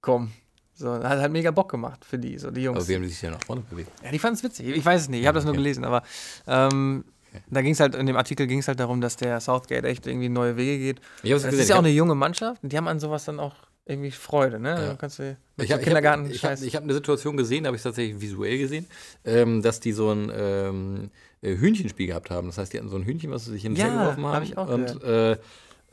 kommen. 0.02 0.34
So, 0.80 0.94
hat 0.94 1.04
halt 1.20 1.32
mega 1.34 1.52
Bock 1.52 1.70
gemacht 1.70 2.06
für 2.06 2.18
die, 2.18 2.38
so 2.38 2.52
die 2.52 2.62
Jungs. 2.64 2.78
Aber 2.80 2.88
wie 2.88 2.96
haben 2.96 3.02
die 3.04 3.10
sich 3.10 3.22
ja 3.22 3.32
nach 3.32 3.44
vorne 3.46 3.62
bewegt? 3.70 3.92
Ja, 4.02 4.12
die 4.12 4.20
fanden 4.20 4.36
es 4.38 4.44
witzig. 4.46 4.68
Ich 4.70 4.86
weiß 4.86 5.02
es 5.02 5.10
nicht, 5.10 5.20
ich 5.20 5.28
habe 5.28 5.36
das 5.36 5.44
nur 5.44 5.52
Okay. 5.52 5.62
gelesen, 5.62 5.84
aber 5.84 6.04
ähm, 6.48 7.04
Okay. 7.32 7.44
da 7.52 7.62
ging 7.62 7.74
es 7.74 7.80
halt, 7.82 7.94
in 7.96 8.06
dem 8.08 8.16
Artikel 8.16 8.48
ging 8.48 8.60
es 8.60 8.68
halt 8.70 8.80
darum, 8.80 9.02
dass 9.02 9.16
der 9.18 9.40
Southgate 9.42 9.84
echt 9.86 10.08
irgendwie 10.08 10.30
neue 10.30 10.56
Wege 10.56 10.80
geht. 10.80 11.02
Ich 11.22 11.32
habe 11.34 11.44
Das 11.44 11.54
ist 11.54 11.70
ja 11.70 11.76
auch 11.76 11.80
eine 11.80 11.90
junge 11.90 12.16
Mannschaft 12.16 12.64
und 12.64 12.72
die 12.72 12.78
haben 12.78 12.88
an 12.88 13.00
sowas 13.00 13.26
dann 13.26 13.40
auch 13.42 13.56
irgendwie 13.86 14.10
Freude, 14.12 14.60
ne? 14.60 14.70
Ja. 14.70 14.86
Dann 14.88 14.98
kannst 14.98 15.20
du 15.20 15.36
Ich 15.58 15.72
habe 15.74 15.84
Kindergarten 15.84 16.26
ich 16.32 16.44
hab, 16.44 16.52
Scheiß. 16.52 16.62
ich 16.64 16.76
hab 16.76 16.84
eine 16.84 16.94
Situation 16.94 17.36
gesehen, 17.38 17.66
da 17.66 17.68
habe 17.68 17.78
ich 17.78 17.84
tatsächlich 17.84 18.20
visuell 18.22 18.58
gesehen, 18.58 18.88
ähm, 19.26 19.62
dass 19.62 19.80
die 19.80 19.92
so 19.92 20.12
ein 20.12 20.32
ähm, 20.34 21.12
äh, 21.42 21.56
Hühnchenspiel 21.58 22.08
gehabt 22.08 22.32
haben. 22.32 22.48
Das 22.48 22.58
heißt, 22.58 22.72
die 22.74 22.78
hatten 22.78 22.90
so 22.90 22.96
ein 22.96 23.04
Hühnchen, 23.04 23.30
was 23.32 23.46
sie 23.46 23.52
sich 23.52 23.66
in 23.66 23.76
den 23.76 23.80
Ja, 23.80 23.90
geworfen 23.90 24.26
haben. 24.26 24.36
hab 24.36 24.44
ich 24.44 24.58
auch 24.58 24.68
Und 24.68 25.04
äh, 25.04 25.38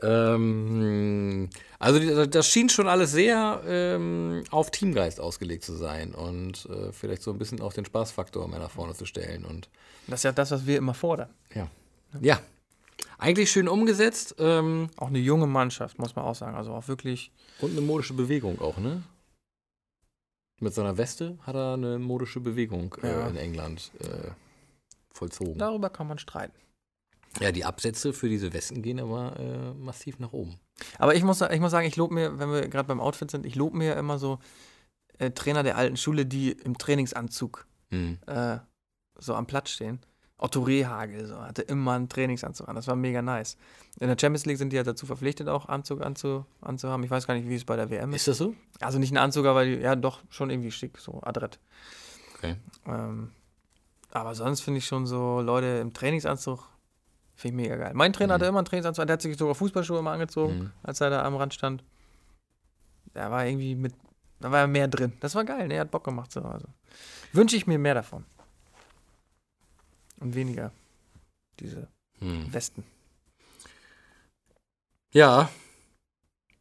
ähm, 0.01 1.49
also 1.79 2.25
das 2.25 2.47
schien 2.47 2.69
schon 2.69 2.87
alles 2.87 3.11
sehr 3.11 3.61
ähm, 3.65 4.43
auf 4.51 4.71
Teamgeist 4.71 5.19
ausgelegt 5.19 5.63
zu 5.63 5.73
sein 5.75 6.13
und 6.13 6.65
äh, 6.69 6.91
vielleicht 6.91 7.21
so 7.23 7.31
ein 7.31 7.37
bisschen 7.37 7.61
auch 7.61 7.73
den 7.73 7.85
Spaßfaktor 7.85 8.47
mehr 8.47 8.59
nach 8.59 8.71
vorne 8.71 8.93
zu 8.93 9.05
stellen. 9.05 9.45
Und 9.45 9.69
Das 10.07 10.19
ist 10.19 10.23
ja 10.23 10.31
das, 10.31 10.51
was 10.51 10.65
wir 10.65 10.77
immer 10.77 10.93
fordern. 10.93 11.29
ja, 11.53 11.67
ja. 12.21 12.39
Eigentlich 13.19 13.49
schön 13.51 13.67
umgesetzt 13.67 14.35
ähm, 14.37 14.89
Auch 14.97 15.07
eine 15.07 15.17
junge 15.17 15.47
Mannschaft, 15.47 15.97
muss 15.97 16.15
man 16.15 16.25
auch 16.25 16.35
sagen. 16.35 16.55
Also 16.55 16.71
auch 16.73 16.87
wirklich. 16.87 17.31
und 17.61 17.71
eine 17.71 17.81
modische 17.81 18.13
Bewegung 18.13 18.59
auch, 18.61 18.77
ne? 18.77 19.01
Mit 20.59 20.73
seiner 20.73 20.97
Weste 20.97 21.37
hat 21.43 21.55
er 21.55 21.73
eine 21.73 21.97
modische 21.99 22.39
Bewegung 22.39 22.95
äh, 23.03 23.09
Ja. 23.11 23.27
in 23.27 23.35
England 23.37 23.91
äh, 23.99 24.29
vollzogen. 25.11 25.57
Darüber 25.57 25.89
kann 25.89 26.07
man 26.07 26.17
streiten. 26.19 26.55
Ja, 27.39 27.51
die 27.51 27.65
Absätze 27.65 28.13
für 28.13 28.29
diese 28.29 28.53
Westen 28.53 28.81
gehen 28.81 28.99
aber 28.99 29.39
äh, 29.39 29.73
massiv 29.73 30.19
nach 30.19 30.33
oben. 30.33 30.59
Aber 30.97 31.15
ich 31.15 31.23
muss, 31.23 31.41
ich 31.41 31.59
muss 31.59 31.71
sagen, 31.71 31.87
ich 31.87 31.95
lobe 31.95 32.13
mir, 32.13 32.39
wenn 32.39 32.51
wir 32.51 32.67
gerade 32.67 32.87
beim 32.87 32.99
Outfit 32.99 33.31
sind, 33.31 33.45
ich 33.45 33.55
lobe 33.55 33.77
mir 33.77 33.95
immer 33.95 34.17
so 34.17 34.39
äh, 35.19 35.31
Trainer 35.31 35.63
der 35.63 35.77
alten 35.77 35.97
Schule, 35.97 36.25
die 36.25 36.51
im 36.51 36.77
Trainingsanzug 36.77 37.65
Hm. 37.89 38.17
äh, 38.27 38.57
so 39.17 39.33
am 39.33 39.47
Platz 39.47 39.69
stehen. 39.69 39.99
Otto 40.39 40.61
Rehagel 40.61 41.25
so, 41.25 41.39
hatte 41.41 41.63
immer 41.63 41.93
einen 41.93 42.09
Trainingsanzug 42.09 42.67
an. 42.67 42.75
Das 42.75 42.87
war 42.87 42.95
mega 42.95 43.23
nice. 43.23 43.57
In 43.99 44.07
der 44.07 44.17
Champions 44.19 44.45
League 44.45 44.57
sind 44.57 44.71
die 44.71 44.75
ja 44.75 44.83
dazu 44.83 45.07
verpflichtet, 45.07 45.47
auch 45.47 45.67
Anzug 45.67 46.01
anzu, 46.01 46.45
anzuhaben. 46.61 47.03
Ich 47.03 47.09
weiß 47.09 47.25
gar 47.25 47.33
nicht, 47.33 47.49
wie 47.49 47.55
es 47.55 47.65
bei 47.65 47.75
der 47.75 47.89
WM 47.89 48.11
ist. 48.11 48.21
Ist 48.21 48.27
das 48.27 48.37
so? 48.37 48.53
Also 48.79 48.99
nicht 48.99 49.11
ein 49.11 49.17
Anzug, 49.17 49.47
aber 49.47 49.63
ja, 49.63 49.95
doch 49.95 50.21
schon 50.29 50.51
irgendwie 50.51 50.69
schick, 50.69 50.99
so 50.99 51.21
adrett. 51.23 51.59
Okay. 52.35 52.57
Ähm, 52.85 53.31
aber 54.11 54.35
sonst 54.35 54.61
finde 54.61 54.77
ich 54.77 54.85
schon 54.85 55.07
so 55.07 55.41
Leute 55.41 55.79
im 55.81 55.93
Trainingsanzug, 55.93 56.69
finde 57.37 57.61
ich 57.63 57.69
mega 57.69 57.77
geil. 57.77 57.91
Mein 57.93 58.11
Trainer 58.11 58.33
Mhm. 58.33 58.35
hatte 58.35 58.45
immer 58.47 58.57
einen 58.59 58.65
Trainingsanzug, 58.65 59.05
der 59.07 59.13
hat 59.13 59.21
sich 59.21 59.37
sogar 59.37 59.55
Fußballschuhe 59.55 59.99
immer 59.99 60.11
angezogen, 60.11 60.57
Mhm. 60.57 60.71
als 60.83 60.99
er 60.99 61.09
da 61.09 61.23
am 61.23 61.35
Rand 61.35 61.53
stand. 61.53 61.83
Da 63.13 63.31
war 63.31 63.45
irgendwie 63.45 63.75
mit, 63.75 63.93
da 64.39 64.51
war 64.51 64.67
mehr 64.67 64.87
drin. 64.89 65.13
Das 65.21 65.33
war 65.35 65.45
geil, 65.45 65.67
ne? 65.69 65.75
Er 65.75 65.81
hat 65.81 65.91
Bock 65.91 66.03
gemacht. 66.03 66.31
So. 66.31 66.41
Also, 66.41 66.67
wünsche 67.31 67.55
ich 67.55 67.65
mir 67.67 67.79
mehr 67.79 67.93
davon. 67.93 68.25
Und 70.19 70.35
weniger 70.35 70.71
diese 71.59 71.87
Hm. 72.19 72.51
Westen. 72.51 72.83
Ja. 75.13 75.49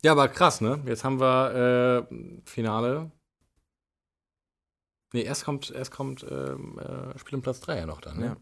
Ja, 0.02 0.12
aber 0.12 0.28
krass, 0.28 0.60
ne? 0.60 0.82
Jetzt 0.86 1.04
haben 1.04 1.18
wir 1.20 2.06
äh, 2.10 2.40
Finale. 2.44 3.10
Nee, 5.12 5.22
erst 5.22 5.44
kommt, 5.44 5.70
erst 5.70 5.90
kommt 5.90 6.24
ähm, 6.28 6.78
äh, 6.78 7.18
Spiel 7.18 7.36
um 7.36 7.42
Platz 7.42 7.60
3 7.60 7.78
ja 7.78 7.86
noch 7.86 8.00
dann. 8.00 8.18
Ne? 8.18 8.26
Ja. 8.26 8.36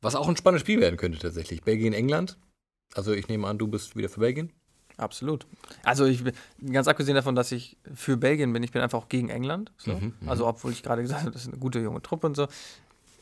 Was 0.00 0.14
auch 0.14 0.28
ein 0.28 0.36
spannendes 0.36 0.62
Spiel 0.62 0.80
werden 0.80 0.96
könnte 0.96 1.18
tatsächlich. 1.18 1.62
Belgien, 1.62 1.92
England. 1.92 2.38
Also 2.94 3.12
ich 3.12 3.28
nehme 3.28 3.46
an, 3.46 3.58
du 3.58 3.66
bist 3.66 3.96
wieder 3.96 4.08
für 4.08 4.20
Belgien. 4.20 4.52
Absolut. 4.96 5.46
Also 5.84 6.06
ich 6.06 6.24
bin 6.24 6.34
ganz 6.72 6.88
abgesehen 6.88 7.14
davon, 7.14 7.36
dass 7.36 7.52
ich 7.52 7.76
für 7.94 8.16
Belgien 8.16 8.52
bin, 8.52 8.62
ich 8.64 8.72
bin 8.72 8.82
einfach 8.82 8.98
auch 8.98 9.08
gegen 9.08 9.28
England. 9.28 9.72
So. 9.78 9.92
Mhm, 9.92 10.14
mhm. 10.20 10.28
Also 10.28 10.46
obwohl 10.46 10.72
ich 10.72 10.82
gerade 10.82 11.02
gesagt 11.02 11.22
habe, 11.22 11.30
das 11.30 11.42
ist 11.42 11.48
eine 11.48 11.58
gute 11.58 11.78
junge 11.78 12.02
Truppe 12.02 12.26
und 12.26 12.36
so. 12.36 12.48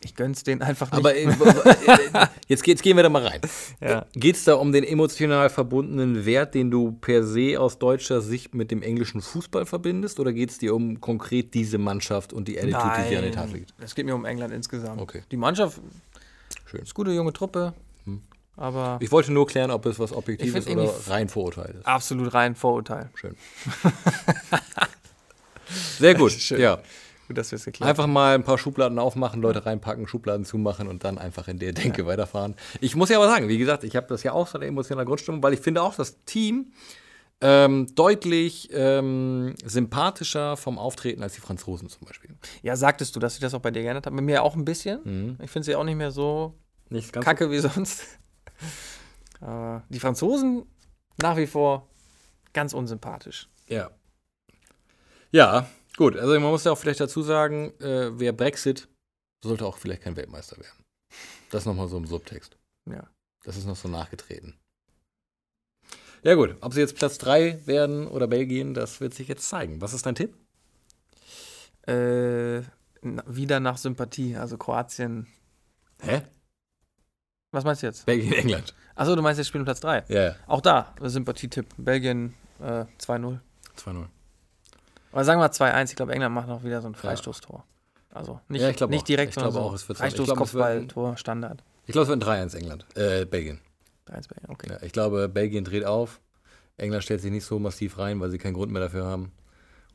Ich 0.00 0.14
gönn's 0.14 0.44
denen 0.44 0.62
einfach 0.62 0.90
nicht. 0.90 0.98
Aber 0.98 1.14
äh, 1.14 1.24
äh, 1.24 2.26
jetzt, 2.48 2.66
jetzt 2.66 2.82
gehen 2.82 2.96
wir 2.96 3.02
da 3.02 3.08
mal 3.08 3.26
rein. 3.26 3.40
Ja. 3.80 4.06
Geht 4.12 4.36
es 4.36 4.44
da 4.44 4.54
um 4.54 4.72
den 4.72 4.84
emotional 4.84 5.50
verbundenen 5.50 6.24
Wert, 6.24 6.54
den 6.54 6.70
du 6.70 6.92
per 6.92 7.24
se 7.24 7.58
aus 7.58 7.78
deutscher 7.78 8.20
Sicht 8.20 8.54
mit 8.54 8.70
dem 8.70 8.82
englischen 8.82 9.20
Fußball 9.20 9.66
verbindest? 9.66 10.20
Oder 10.20 10.32
geht 10.32 10.50
es 10.50 10.58
dir 10.58 10.74
um 10.74 11.00
konkret 11.00 11.54
diese 11.54 11.78
Mannschaft 11.78 12.32
und 12.32 12.46
die 12.48 12.58
Attitude, 12.58 12.92
die 12.98 13.08
hier 13.08 13.18
an 13.18 13.24
den 13.24 13.32
Tag 13.32 13.52
liegt? 13.52 13.74
Es 13.78 13.94
geht 13.94 14.06
mir 14.06 14.14
um 14.14 14.24
England 14.24 14.52
insgesamt. 14.52 15.00
Okay. 15.00 15.22
Die 15.30 15.36
Mannschaft 15.36 15.80
Schön. 16.66 16.82
ist 16.82 16.94
gute 16.94 17.10
junge 17.12 17.32
Truppe, 17.32 17.72
Hm. 18.04 18.22
aber 18.56 18.98
Ich 19.00 19.10
wollte 19.12 19.32
nur 19.32 19.46
klären, 19.46 19.70
ob 19.70 19.86
es 19.86 19.98
was 19.98 20.12
Objektives 20.12 20.64
find 20.64 20.78
oder 20.80 20.92
rein 21.08 21.28
Vorurteil 21.28 21.76
ist. 21.78 21.86
absolut 21.86 22.34
rein 22.34 22.54
Vorurteil. 22.54 23.08
Schön. 23.14 23.34
Sehr 25.98 26.14
gut. 26.14 26.32
Schön. 26.38 26.60
Ja. 26.60 26.78
Gut, 27.28 27.38
dass 27.38 27.50
wir 27.50 27.56
es 27.56 27.64
geklärt 27.64 27.90
Einfach 27.90 28.06
mal 28.06 28.36
ein 28.36 28.44
paar 28.44 28.56
Schubladen 28.56 29.00
aufmachen, 29.00 29.42
Leute 29.42 29.66
reinpacken, 29.66 30.06
Schubladen 30.06 30.44
zumachen 30.44 30.86
und 30.86 31.02
dann 31.02 31.18
einfach 31.18 31.48
in 31.48 31.58
der 31.58 31.72
Denke 31.72 32.06
weiterfahren. 32.06 32.54
Ich 32.80 32.94
muss 32.94 33.08
ja 33.08 33.16
aber 33.16 33.26
sagen, 33.26 33.48
wie 33.48 33.58
gesagt, 33.58 33.82
ich 33.82 33.96
habe 33.96 34.06
das 34.06 34.22
ja 34.22 34.30
auch 34.32 34.46
so 34.46 34.58
eine 34.58 34.66
emotionale 34.66 35.04
Grundstimmung, 35.06 35.42
weil 35.42 35.52
ich 35.54 35.60
finde 35.60 35.82
auch, 35.82 35.94
das 35.96 36.22
Team 36.24 36.72
ähm, 37.42 37.86
deutlich 37.94 38.70
ähm, 38.72 39.54
sympathischer 39.64 40.56
vom 40.56 40.78
Auftreten 40.78 41.22
als 41.22 41.34
die 41.34 41.40
Franzosen 41.40 41.88
zum 41.88 42.06
Beispiel. 42.06 42.34
Ja, 42.62 42.76
sagtest 42.76 43.14
du, 43.14 43.20
dass 43.20 43.34
sich 43.34 43.40
das 43.40 43.54
auch 43.54 43.60
bei 43.60 43.70
dir 43.70 43.82
geändert 43.82 44.06
hat? 44.06 44.14
Bei 44.14 44.22
mir 44.22 44.42
auch 44.42 44.56
ein 44.56 44.64
bisschen. 44.64 45.38
Ich 45.42 45.50
finde 45.50 45.66
sie 45.66 45.76
auch 45.76 45.84
nicht 45.84 45.96
mehr 45.96 46.10
so 46.10 46.54
Nicht 46.88 47.12
kacke 47.12 47.50
wie 47.50 47.58
sonst. 47.58 48.04
Aber 49.40 49.84
die 49.90 50.00
Franzosen 50.00 50.64
nach 51.18 51.36
wie 51.36 51.46
vor 51.46 51.88
ganz 52.52 52.72
unsympathisch. 52.72 53.48
Ja. 53.68 53.90
Ja, 55.30 55.68
gut. 55.96 56.16
Also 56.16 56.32
man 56.40 56.50
muss 56.50 56.64
ja 56.64 56.72
auch 56.72 56.78
vielleicht 56.78 57.00
dazu 57.00 57.22
sagen, 57.22 57.72
äh, 57.80 58.18
wer 58.18 58.32
Brexit, 58.32 58.88
sollte 59.44 59.66
auch 59.66 59.76
vielleicht 59.76 60.02
kein 60.02 60.16
Weltmeister 60.16 60.56
werden. 60.56 60.84
Das 61.50 61.66
nochmal 61.66 61.88
so 61.88 61.98
im 61.98 62.06
Subtext. 62.06 62.56
Ja. 62.90 63.06
Das 63.44 63.56
ist 63.56 63.66
noch 63.66 63.76
so 63.76 63.88
nachgetreten. 63.88 64.58
Ja 66.22 66.34
gut, 66.34 66.56
ob 66.60 66.74
sie 66.74 66.80
jetzt 66.80 66.96
Platz 66.96 67.18
3 67.18 67.66
werden 67.66 68.06
oder 68.08 68.26
Belgien, 68.26 68.74
das 68.74 69.00
wird 69.00 69.14
sich 69.14 69.28
jetzt 69.28 69.48
zeigen. 69.48 69.80
Was 69.80 69.92
ist 69.94 70.06
dein 70.06 70.14
Tipp? 70.14 70.34
Äh, 71.86 72.62
wieder 73.26 73.60
nach 73.60 73.76
Sympathie, 73.78 74.36
also 74.36 74.58
Kroatien. 74.58 75.26
Hä? 76.00 76.22
Was 77.52 77.64
meinst 77.64 77.82
du 77.82 77.86
jetzt? 77.86 78.06
Belgien, 78.06 78.32
England. 78.32 78.74
Achso, 78.96 79.14
du 79.14 79.22
meinst 79.22 79.38
jetzt 79.38 79.46
Spiel 79.48 79.60
um 79.60 79.64
Platz 79.64 79.80
3. 79.80 80.04
Ja, 80.08 80.22
ja. 80.24 80.34
Auch 80.46 80.60
da, 80.60 80.94
Sympathietipp. 81.00 81.66
Belgien 81.76 82.34
äh, 82.60 82.84
2-0. 83.00 83.38
2-0. 83.78 84.06
Aber 85.12 85.24
sagen 85.24 85.40
wir 85.40 85.50
2-1. 85.50 85.90
Ich 85.90 85.96
glaube, 85.96 86.12
England 86.12 86.34
macht 86.34 86.48
noch 86.48 86.64
wieder 86.64 86.82
so 86.82 86.88
ein 86.88 86.94
Freistoßtor. 86.94 87.64
Also 88.12 88.40
nicht, 88.48 88.62
Ja, 88.80 88.86
nicht 88.88 89.06
direkt, 89.08 89.30
Ich 89.30 89.34
sondern 89.34 89.52
so 89.52 89.60
auch, 89.60 89.74
es 89.74 89.88
wird 89.88 89.98
Freistoß, 89.98 90.20
ich 90.20 90.24
glaub, 90.26 90.38
ein- 90.38 90.40
Kopfballtor, 90.40 91.16
Standard. 91.18 91.62
Ich 91.86 91.92
glaube, 91.92 92.02
es 92.04 92.08
wird 92.08 92.26
ein 92.26 92.48
3-1 92.48 92.54
England. 92.56 92.86
Äh, 92.94 93.24
Belgien. 93.26 93.60
3-1 94.06 94.28
Belgien, 94.28 94.50
okay. 94.50 94.68
Ja, 94.70 94.82
ich 94.82 94.92
glaube, 94.92 95.28
Belgien 95.28 95.64
dreht 95.64 95.84
auf. 95.84 96.20
England 96.76 97.04
stellt 97.04 97.20
sich 97.20 97.30
nicht 97.30 97.44
so 97.44 97.58
massiv 97.58 97.98
rein, 97.98 98.20
weil 98.20 98.30
sie 98.30 98.38
keinen 98.38 98.54
Grund 98.54 98.70
mehr 98.70 98.82
dafür 98.82 99.04
haben. 99.06 99.32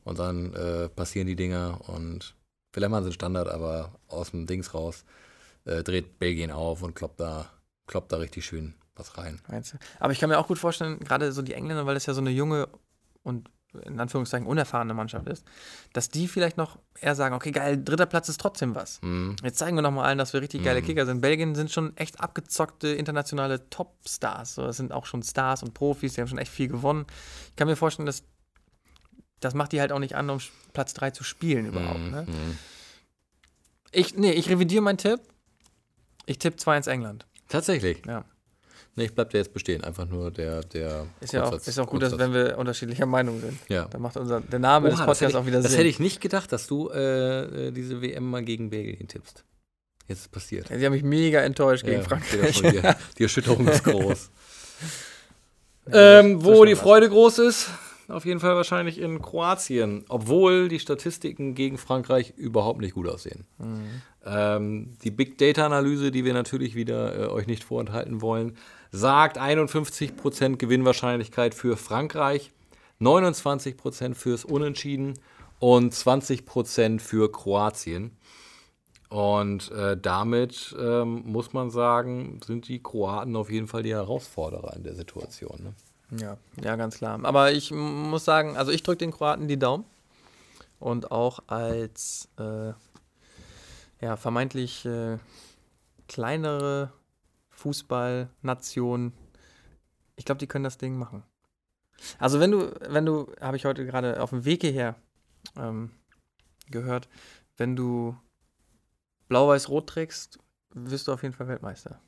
Und 0.04 0.18
dann 0.18 0.52
äh, 0.54 0.88
passieren 0.88 1.28
die 1.28 1.36
Dinger 1.36 1.80
und 1.88 2.34
vielleicht 2.72 2.90
machen 2.90 3.04
sie 3.04 3.08
einen 3.08 3.14
Standard, 3.14 3.48
aber 3.48 3.92
aus 4.08 4.32
dem 4.32 4.46
Dings 4.46 4.74
raus 4.74 5.04
äh, 5.64 5.82
dreht 5.82 6.18
Belgien 6.18 6.50
auf 6.50 6.82
und 6.82 6.94
kloppt 6.94 7.20
da, 7.20 7.50
kloppt 7.86 8.10
da 8.12 8.16
richtig 8.16 8.44
schön 8.44 8.74
was 8.96 9.16
rein. 9.16 9.40
Aber 10.00 10.12
ich 10.12 10.18
kann 10.18 10.28
mir 10.28 10.38
auch 10.38 10.48
gut 10.48 10.58
vorstellen, 10.58 10.98
gerade 11.00 11.32
so 11.32 11.40
die 11.42 11.54
Engländer, 11.54 11.86
weil 11.86 11.94
das 11.94 12.06
ja 12.06 12.14
so 12.14 12.20
eine 12.20 12.30
junge 12.30 12.68
und 13.22 13.48
in 13.84 13.98
Anführungszeichen 13.98 14.46
unerfahrene 14.46 14.94
Mannschaft 14.94 15.26
ist, 15.28 15.44
dass 15.92 16.08
die 16.08 16.28
vielleicht 16.28 16.56
noch 16.56 16.78
eher 17.00 17.14
sagen, 17.14 17.34
okay, 17.34 17.50
geil, 17.52 17.82
dritter 17.82 18.06
Platz 18.06 18.28
ist 18.28 18.40
trotzdem 18.40 18.74
was. 18.74 19.00
Mhm. 19.02 19.36
Jetzt 19.42 19.58
zeigen 19.58 19.76
wir 19.76 19.82
noch 19.82 19.90
mal 19.90 20.04
allen, 20.04 20.18
dass 20.18 20.32
wir 20.32 20.40
richtig 20.42 20.62
geile 20.62 20.82
Mhm. 20.82 20.86
Kicker 20.86 21.06
sind. 21.06 21.20
Belgien 21.20 21.54
sind 21.54 21.70
schon 21.70 21.96
echt 21.96 22.20
abgezockte 22.20 22.88
internationale 22.88 23.68
Topstars. 23.70 24.54
So, 24.54 24.62
das 24.62 24.76
sind 24.76 24.92
auch 24.92 25.06
schon 25.06 25.22
Stars 25.22 25.62
und 25.62 25.74
Profis, 25.74 26.14
die 26.14 26.20
haben 26.20 26.28
schon 26.28 26.38
echt 26.38 26.52
viel 26.52 26.68
gewonnen. 26.68 27.06
Ich 27.48 27.56
kann 27.56 27.68
mir 27.68 27.76
vorstellen, 27.76 28.06
dass 28.06 28.22
das 29.40 29.54
macht 29.54 29.72
die 29.72 29.80
halt 29.80 29.90
auch 29.90 29.98
nicht 29.98 30.14
an, 30.14 30.30
um 30.30 30.38
Platz 30.72 30.94
3 30.94 31.10
zu 31.10 31.24
spielen 31.24 31.66
überhaupt. 31.66 31.98
Mhm. 31.98 32.10
Ne? 32.10 32.26
Mhm. 32.28 32.58
Ich, 33.90 34.14
nee, 34.16 34.32
ich 34.32 34.48
revidiere 34.48 34.82
meinen 34.82 34.98
Tipp. 34.98 35.20
Ich 36.26 36.38
tippe 36.38 36.56
2-1 36.58 36.88
England. 36.88 37.26
Tatsächlich. 37.48 38.02
Ja. 38.06 38.24
Nee, 38.94 39.04
ich 39.04 39.14
bleib 39.14 39.30
der 39.30 39.40
jetzt 39.40 39.52
bestehen. 39.54 39.82
Einfach 39.84 40.06
nur 40.06 40.30
der, 40.30 40.60
der 40.64 41.06
Ist 41.20 41.32
ja 41.32 41.44
auch, 41.44 41.52
ist 41.54 41.78
auch 41.78 41.86
gut, 41.86 42.02
dass 42.02 42.10
Grundsatz. 42.10 42.18
wenn 42.34 42.34
wir 42.34 42.58
unterschiedlicher 42.58 43.06
Meinung 43.06 43.40
sind. 43.40 43.58
Ja. 43.68 43.86
Da 43.86 43.98
macht 43.98 44.18
unser, 44.18 44.40
der 44.42 44.58
Name 44.58 44.90
des 44.90 44.98
Oha, 44.98 45.06
das 45.06 45.18
Podcasts 45.18 45.34
auch 45.40 45.46
wieder 45.46 45.62
das 45.62 45.70
Sinn. 45.70 45.78
hätte 45.78 45.88
ich 45.88 45.98
nicht 45.98 46.20
gedacht, 46.20 46.52
dass 46.52 46.66
du 46.66 46.90
äh, 46.90 47.68
äh, 47.68 47.70
diese 47.72 48.02
WM 48.02 48.28
mal 48.28 48.42
gegen 48.44 48.68
Belgien 48.68 49.08
tippst. 49.08 49.44
Jetzt 50.08 50.18
ist 50.18 50.24
es 50.26 50.28
passiert. 50.28 50.68
Ja, 50.68 50.78
Sie 50.78 50.84
haben 50.84 50.92
mich 50.92 51.04
mega 51.04 51.40
enttäuscht 51.40 51.84
gegen 51.84 52.02
Ja, 52.02 52.06
Frankreich. 52.08 52.60
da. 52.82 52.96
Die 53.18 53.22
Erschütterung 53.22 53.66
ist 53.68 53.82
groß. 53.84 54.30
Ähm, 55.90 56.44
wo 56.44 56.64
die. 56.64 56.76
Freude 56.76 57.08
groß 57.08 57.38
ist, 57.40 57.68
auf 58.08 58.24
jeden 58.24 58.40
Fall 58.40 58.54
wahrscheinlich 58.56 59.00
in 59.00 59.20
Kroatien, 59.20 60.04
obwohl 60.08 60.68
die 60.68 60.78
Statistiken 60.78 61.54
gegen 61.54 61.78
Frankreich 61.78 62.34
überhaupt 62.36 62.80
nicht 62.80 62.94
gut 62.94 63.08
aussehen. 63.08 63.46
Mhm. 63.58 63.82
Ähm, 64.24 64.96
die 65.02 65.10
Big 65.10 65.38
Data 65.38 65.66
Analyse, 65.66 66.10
die 66.12 66.24
wir 66.24 66.34
natürlich 66.34 66.74
wieder 66.76 67.16
äh, 67.18 67.26
euch 67.28 67.46
nicht 67.46 67.64
vorenthalten 67.64 68.20
wollen, 68.20 68.56
sagt 68.92 69.40
51% 69.40 70.56
Gewinnwahrscheinlichkeit 70.56 71.54
für 71.54 71.76
Frankreich, 71.76 72.52
29% 73.00 74.14
fürs 74.14 74.44
Unentschieden 74.44 75.18
und 75.58 75.94
20% 75.94 77.00
für 77.00 77.32
Kroatien. 77.32 78.16
Und 79.08 79.70
äh, 79.72 79.96
damit 79.96 80.74
ähm, 80.78 81.22
muss 81.26 81.52
man 81.52 81.70
sagen, 81.70 82.40
sind 82.46 82.68
die 82.68 82.82
Kroaten 82.82 83.36
auf 83.36 83.50
jeden 83.50 83.66
Fall 83.66 83.82
die 83.82 83.92
Herausforderer 83.92 84.74
in 84.74 84.84
der 84.84 84.94
Situation. 84.94 85.74
Ne? 86.10 86.18
Ja, 86.20 86.36
ja, 86.62 86.76
ganz 86.76 86.96
klar. 86.96 87.18
Aber 87.22 87.52
ich 87.52 87.70
muss 87.72 88.24
sagen, 88.24 88.56
also 88.56 88.72
ich 88.72 88.82
drücke 88.82 88.98
den 88.98 89.10
Kroaten 89.10 89.48
die 89.48 89.58
Daumen. 89.58 89.84
Und 90.78 91.10
auch 91.12 91.40
als 91.46 92.28
äh, 92.38 92.72
ja, 94.00 94.16
vermeintlich 94.16 94.84
äh, 94.84 95.18
kleinere 96.08 96.92
Fußballnation, 97.62 99.12
ich 100.16 100.24
glaube, 100.24 100.38
die 100.40 100.46
können 100.48 100.64
das 100.64 100.78
Ding 100.78 100.98
machen. 100.98 101.22
Also 102.18 102.40
wenn 102.40 102.50
du, 102.50 102.74
wenn 102.88 103.06
du, 103.06 103.32
habe 103.40 103.56
ich 103.56 103.64
heute 103.64 103.86
gerade 103.86 104.20
auf 104.20 104.30
dem 104.30 104.44
Weg 104.44 104.62
hierher 104.62 104.96
ähm, 105.56 105.90
gehört, 106.70 107.08
wenn 107.56 107.76
du 107.76 108.16
blau-weiß-rot 109.28 109.86
trägst, 109.88 110.38
wirst 110.74 111.06
du 111.06 111.12
auf 111.12 111.22
jeden 111.22 111.34
Fall 111.34 111.46
Weltmeister. 111.48 112.00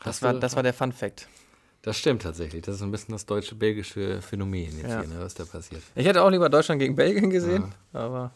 Das, 0.00 0.16
Hast 0.16 0.22
war, 0.22 0.34
das 0.34 0.56
war 0.56 0.62
der 0.62 0.74
Fun 0.74 0.92
Fact. 0.92 1.28
Das 1.80 1.96
stimmt 1.96 2.22
tatsächlich. 2.22 2.62
Das 2.62 2.76
ist 2.76 2.82
ein 2.82 2.90
bisschen 2.90 3.12
das 3.12 3.26
deutsche-belgische 3.26 4.20
Phänomen 4.22 4.78
jetzt 4.78 4.90
Ja. 4.90 5.00
hier, 5.00 5.08
ne, 5.08 5.18
was 5.20 5.34
da 5.34 5.44
passiert. 5.44 5.82
Ich 5.94 6.06
hätte 6.06 6.22
auch 6.22 6.30
lieber 6.30 6.48
Deutschland 6.48 6.78
gegen 6.80 6.94
Belgien 6.94 7.30
gesehen, 7.30 7.74
aber 7.92 8.32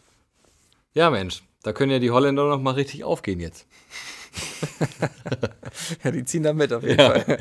Ja, 0.93 1.09
Mensch, 1.11 1.43
da 1.63 1.73
können 1.73 1.91
ja 1.91 1.99
die 1.99 2.11
Holländer 2.11 2.49
noch 2.49 2.59
mal 2.59 2.71
richtig 2.73 3.03
aufgehen 3.03 3.39
jetzt. 3.39 3.67
ja, 6.03 6.11
die 6.11 6.23
ziehen 6.25 6.43
da 6.43 6.53
mit 6.53 6.71
auf 6.73 6.83
jeden 6.83 6.99
Ja. 6.99 7.09
Fall. 7.11 7.37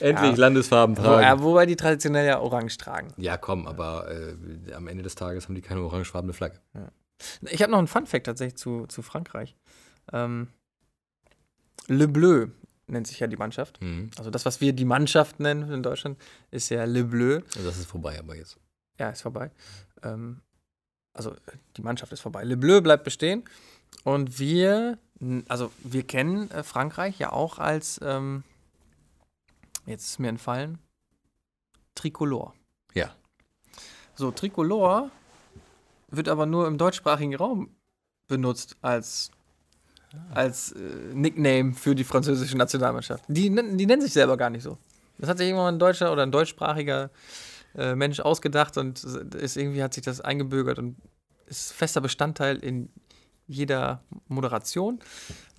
Endlich 0.00 0.30
Ja. 0.32 0.36
Landesfarben 0.36 0.96
Wo, 0.96 1.02
tragen. 1.02 1.22
ja, 1.22 1.42
wobei 1.42 1.66
die 1.66 1.76
traditionell 1.76 2.26
ja 2.26 2.40
orange 2.40 2.76
tragen. 2.78 3.12
Ja, 3.16 3.36
komm, 3.36 3.66
aber 3.66 4.10
äh, 4.10 4.72
am 4.72 4.88
Ende 4.88 5.02
des 5.02 5.14
Tages 5.14 5.44
haben 5.44 5.54
die 5.54 5.62
keine 5.62 5.80
orangefarbene 5.82 6.32
Flagge. 6.32 6.60
Ich 7.42 7.62
habe 7.62 7.72
noch 7.72 7.78
einen 7.78 7.86
Fun-Fact 7.86 8.26
tatsächlich 8.26 8.56
zu, 8.58 8.86
zu 8.86 9.02
Frankreich. 9.02 9.56
Ähm, 10.12 10.48
Le 11.88 12.08
Bleu 12.08 12.48
nennt 12.88 13.06
sich 13.06 13.20
ja 13.20 13.26
die 13.26 13.36
Mannschaft. 13.36 13.80
Mhm. 13.80 14.10
Also 14.18 14.30
das, 14.30 14.44
was 14.44 14.60
wir 14.60 14.72
die 14.72 14.84
Mannschaft 14.84 15.40
nennen 15.40 15.70
in 15.72 15.82
Deutschland, 15.82 16.18
ist 16.50 16.68
ja 16.68 16.84
Le 16.84 17.04
Bleu. 17.04 17.40
Also 17.54 17.64
das 17.68 17.78
ist 17.78 17.86
vorbei 17.86 18.18
aber 18.18 18.36
jetzt. 18.36 18.58
Ja, 18.98 19.10
ist 19.10 19.22
vorbei. 19.22 19.50
Ähm, 20.02 20.40
also 21.12 21.34
die 21.76 21.82
Mannschaft 21.82 22.12
ist 22.12 22.20
vorbei. 22.20 22.44
Le 22.44 22.56
Bleu 22.56 22.80
bleibt 22.80 23.04
bestehen. 23.04 23.44
Und 24.06 24.38
wir, 24.38 24.98
also 25.48 25.72
wir 25.82 26.04
kennen 26.04 26.48
äh, 26.52 26.62
Frankreich 26.62 27.18
ja 27.18 27.32
auch 27.32 27.58
als, 27.58 27.98
ähm, 28.04 28.44
jetzt 29.84 30.04
ist 30.04 30.20
mir 30.20 30.28
entfallen, 30.28 30.78
Tricolor. 31.96 32.54
Ja. 32.94 33.12
So, 34.14 34.30
Tricolor 34.30 35.10
wird 36.06 36.28
aber 36.28 36.46
nur 36.46 36.68
im 36.68 36.78
deutschsprachigen 36.78 37.34
Raum 37.34 37.74
benutzt 38.28 38.76
als, 38.80 39.32
als 40.32 40.70
äh, 40.70 40.78
Nickname 41.12 41.74
für 41.74 41.96
die 41.96 42.04
französische 42.04 42.56
Nationalmannschaft. 42.56 43.24
Die, 43.26 43.50
die 43.50 43.86
nennen 43.86 44.02
sich 44.02 44.12
selber 44.12 44.36
gar 44.36 44.50
nicht 44.50 44.62
so. 44.62 44.78
Das 45.18 45.28
hat 45.28 45.38
sich 45.38 45.48
irgendwann 45.48 45.74
ein 45.74 45.78
deutscher 45.80 46.12
oder 46.12 46.22
ein 46.22 46.30
deutschsprachiger 46.30 47.10
äh, 47.74 47.96
Mensch 47.96 48.20
ausgedacht 48.20 48.78
und 48.78 49.02
ist 49.02 49.56
irgendwie 49.56 49.82
hat 49.82 49.94
sich 49.94 50.04
das 50.04 50.20
eingebürgert 50.20 50.78
und 50.78 50.94
ist 51.46 51.72
fester 51.72 52.00
Bestandteil 52.00 52.58
in 52.58 52.88
jeder 53.46 54.02
Moderation. 54.28 55.00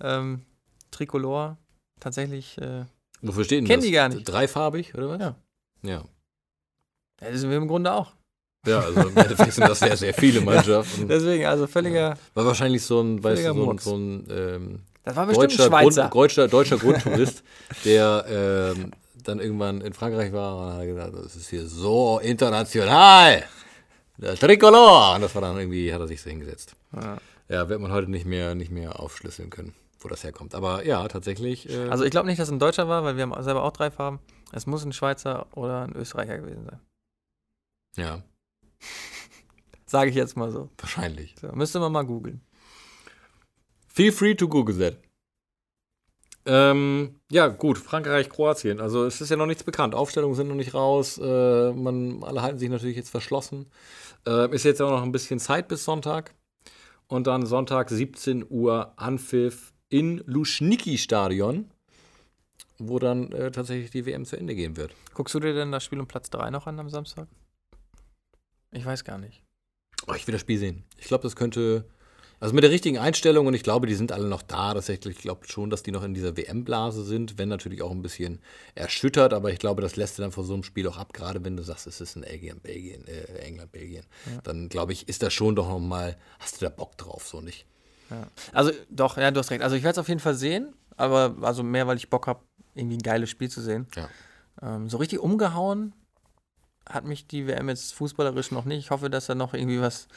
Ähm, 0.00 0.42
Tricolor, 0.90 1.58
tatsächlich. 2.00 2.58
Äh, 2.58 2.84
Wofür 3.22 3.44
steht 3.44 3.60
denn 3.60 3.66
Kennen 3.66 3.80
das? 3.80 3.86
die 3.86 3.92
gar 3.92 4.08
nicht. 4.08 4.24
Dreifarbig, 4.24 4.94
oder 4.94 5.08
was? 5.08 5.20
Ja. 5.20 5.34
Ja. 5.82 6.04
ja, 7.20 7.30
das 7.30 7.40
sind 7.40 7.50
wir 7.50 7.56
im 7.56 7.68
Grunde 7.68 7.92
auch. 7.92 8.12
Ja, 8.66 8.80
also 8.80 9.00
im 9.08 9.16
Endeffekt 9.16 9.52
sind 9.52 9.68
das 9.68 9.78
sehr, 9.78 9.96
sehr 9.96 10.14
viele 10.14 10.40
Mannschaften. 10.42 11.08
Deswegen, 11.08 11.46
also 11.46 11.66
völliger. 11.66 12.18
War 12.34 12.44
wahrscheinlich 12.46 12.82
so 12.82 13.00
ein, 13.00 13.22
weißt 13.22 13.46
du, 13.46 13.54
so 13.54 13.70
ein, 13.70 13.78
so 13.78 13.96
ein 13.96 14.28
ähm, 14.30 14.80
Das 15.04 15.16
war 15.16 15.26
bestimmt 15.26 15.52
deutscher, 15.52 15.64
ein 15.64 15.68
Schweizer. 15.68 16.02
Grund, 16.02 16.14
deutscher, 16.14 16.48
deutscher 16.48 16.76
Grundtourist, 16.78 17.42
der 17.84 18.74
ähm, 18.76 18.90
dann 19.22 19.40
irgendwann 19.40 19.80
in 19.80 19.92
Frankreich 19.92 20.32
war 20.32 20.56
und 20.56 20.72
hat 20.74 20.84
gesagt, 20.86 21.14
das 21.14 21.36
ist 21.36 21.48
hier 21.48 21.66
so 21.66 22.18
international. 22.18 23.44
Der 24.16 24.34
Tricolor. 24.34 25.14
Und 25.14 25.22
das 25.22 25.34
war 25.34 25.42
dann 25.42 25.56
irgendwie, 25.56 25.92
hat 25.92 26.00
er 26.00 26.08
sich 26.08 26.20
so 26.20 26.28
hingesetzt. 26.28 26.74
Ja. 26.94 27.18
Ja, 27.48 27.68
wird 27.68 27.80
man 27.80 27.90
heute 27.92 28.10
nicht 28.10 28.26
mehr, 28.26 28.54
nicht 28.54 28.70
mehr 28.70 29.00
aufschlüsseln 29.00 29.50
können, 29.50 29.74
wo 30.00 30.08
das 30.08 30.22
herkommt. 30.24 30.54
Aber 30.54 30.84
ja, 30.84 31.06
tatsächlich. 31.08 31.68
Äh, 31.70 31.88
Also 31.88 32.04
ich 32.04 32.10
glaube 32.10 32.26
nicht, 32.26 32.38
dass 32.38 32.48
es 32.48 32.52
ein 32.52 32.58
Deutscher 32.58 32.88
war, 32.88 33.04
weil 33.04 33.16
wir 33.16 33.22
haben 33.22 33.42
selber 33.42 33.62
auch 33.64 33.72
drei 33.72 33.90
Farben. 33.90 34.18
Es 34.52 34.66
muss 34.66 34.84
ein 34.84 34.92
Schweizer 34.92 35.46
oder 35.56 35.82
ein 35.82 35.96
Österreicher 35.96 36.38
gewesen 36.38 36.64
sein. 36.64 36.80
ja, 37.96 38.22
Sage 39.86 40.10
ich 40.10 40.16
jetzt 40.16 40.36
mal 40.36 40.50
so. 40.50 40.68
wahrscheinlich. 40.78 41.34
so. 41.40 41.48
Müsste 41.52 41.80
man 41.80 41.90
mal 41.92 42.04
googeln. 42.04 42.42
Feel 43.88 44.12
free 44.12 44.34
to 44.34 44.46
Google 44.46 44.78
that. 44.78 44.98
Ähm, 46.44 47.20
ja, 47.30 47.48
gut, 47.48 47.78
Frankreich, 47.78 48.28
Kroatien. 48.30 48.80
Also 48.80 49.04
es 49.04 49.20
ist 49.20 49.30
ja 49.30 49.36
noch 49.36 49.46
nichts 49.46 49.64
bekannt. 49.64 49.94
Aufstellungen 49.94 50.34
sind 50.36 50.48
noch 50.48 50.54
nicht 50.54 50.74
raus. 50.74 51.18
Äh, 51.18 51.72
man, 51.72 52.22
alle 52.22 52.42
halten 52.42 52.58
sich 52.58 52.68
natürlich 52.68 52.96
jetzt 52.96 53.10
verschlossen. 53.10 53.70
Äh, 54.26 54.54
ist 54.54 54.64
jetzt 54.64 54.80
auch 54.80 54.90
noch 54.90 55.02
ein 55.02 55.12
bisschen 55.12 55.38
Zeit 55.40 55.68
bis 55.68 55.84
Sonntag. 55.84 56.34
Und 57.08 57.26
dann 57.26 57.46
Sonntag 57.46 57.88
17 57.88 58.46
Uhr 58.48 58.92
Anpfiff 58.96 59.72
in 59.88 60.22
Luschniki-Stadion, 60.26 61.70
wo 62.78 62.98
dann 62.98 63.32
äh, 63.32 63.50
tatsächlich 63.50 63.90
die 63.90 64.04
WM 64.06 64.24
zu 64.26 64.36
Ende 64.36 64.54
gehen 64.54 64.76
wird. 64.76 64.94
Guckst 65.14 65.34
du 65.34 65.40
dir 65.40 65.54
denn 65.54 65.72
das 65.72 65.84
Spiel 65.84 65.98
um 65.98 66.06
Platz 66.06 66.28
3 66.30 66.50
noch 66.50 66.66
an 66.66 66.78
am 66.78 66.90
Samstag? 66.90 67.26
Ich 68.70 68.84
weiß 68.84 69.04
gar 69.04 69.16
nicht. 69.18 69.42
Oh, 70.06 70.12
ich 70.14 70.26
will 70.26 70.32
das 70.32 70.42
Spiel 70.42 70.58
sehen. 70.58 70.84
Ich 70.98 71.06
glaube, 71.06 71.22
das 71.22 71.34
könnte. 71.34 71.84
Also 72.40 72.54
mit 72.54 72.62
der 72.62 72.70
richtigen 72.70 72.98
Einstellung 72.98 73.46
und 73.46 73.54
ich 73.54 73.62
glaube, 73.62 73.86
die 73.86 73.94
sind 73.94 74.12
alle 74.12 74.28
noch 74.28 74.42
da. 74.42 74.74
Tatsächlich, 74.74 75.16
ich 75.16 75.22
glaube 75.22 75.46
schon, 75.48 75.70
dass 75.70 75.82
die 75.82 75.90
noch 75.90 76.04
in 76.04 76.14
dieser 76.14 76.36
WM-Blase 76.36 77.02
sind, 77.02 77.36
wenn 77.36 77.48
natürlich 77.48 77.82
auch 77.82 77.90
ein 77.90 78.02
bisschen 78.02 78.38
erschüttert, 78.74 79.32
aber 79.32 79.50
ich 79.52 79.58
glaube, 79.58 79.82
das 79.82 79.96
lässt 79.96 80.18
du 80.18 80.22
dann 80.22 80.30
vor 80.30 80.44
so 80.44 80.54
einem 80.54 80.62
Spiel 80.62 80.86
auch 80.86 80.98
ab, 80.98 81.12
gerade 81.12 81.44
wenn 81.44 81.56
du 81.56 81.62
sagst, 81.62 81.86
es 81.86 82.00
ist 82.00 82.16
ein 82.16 82.22
Belgien, 82.22 82.60
Belgien, 82.60 83.06
äh, 83.08 83.38
England, 83.40 83.72
Belgien. 83.72 84.04
Dann 84.44 84.68
glaube 84.68 84.92
ich, 84.92 85.08
ist 85.08 85.22
das 85.22 85.32
schon 85.32 85.56
doch 85.56 85.68
nochmal, 85.68 86.16
hast 86.38 86.60
du 86.60 86.64
da 86.64 86.70
Bock 86.70 86.96
drauf, 86.96 87.26
so 87.26 87.40
nicht. 87.40 87.66
Ja. 88.10 88.28
Also 88.52 88.70
doch, 88.88 89.16
ja, 89.16 89.30
du 89.30 89.40
hast 89.40 89.50
recht. 89.50 89.62
Also 89.62 89.76
ich 89.76 89.82
werde 89.82 89.92
es 89.92 89.98
auf 89.98 90.08
jeden 90.08 90.20
Fall 90.20 90.34
sehen, 90.34 90.74
aber 90.96 91.36
also 91.42 91.62
mehr, 91.62 91.86
weil 91.86 91.96
ich 91.96 92.08
Bock 92.08 92.26
habe, 92.26 92.40
irgendwie 92.74 92.96
ein 92.96 93.02
geiles 93.02 93.30
Spiel 93.30 93.50
zu 93.50 93.60
sehen. 93.60 93.88
Ja. 93.96 94.08
Ähm, 94.62 94.88
so 94.88 94.98
richtig 94.98 95.18
umgehauen 95.18 95.92
hat 96.88 97.04
mich 97.04 97.26
die 97.26 97.46
WM 97.46 97.68
jetzt 97.68 97.94
fußballerisch 97.94 98.50
noch 98.50 98.64
nicht. 98.64 98.78
Ich 98.78 98.90
hoffe, 98.90 99.10
dass 99.10 99.26
da 99.26 99.34
noch 99.34 99.52
irgendwie 99.52 99.80
was 99.80 100.08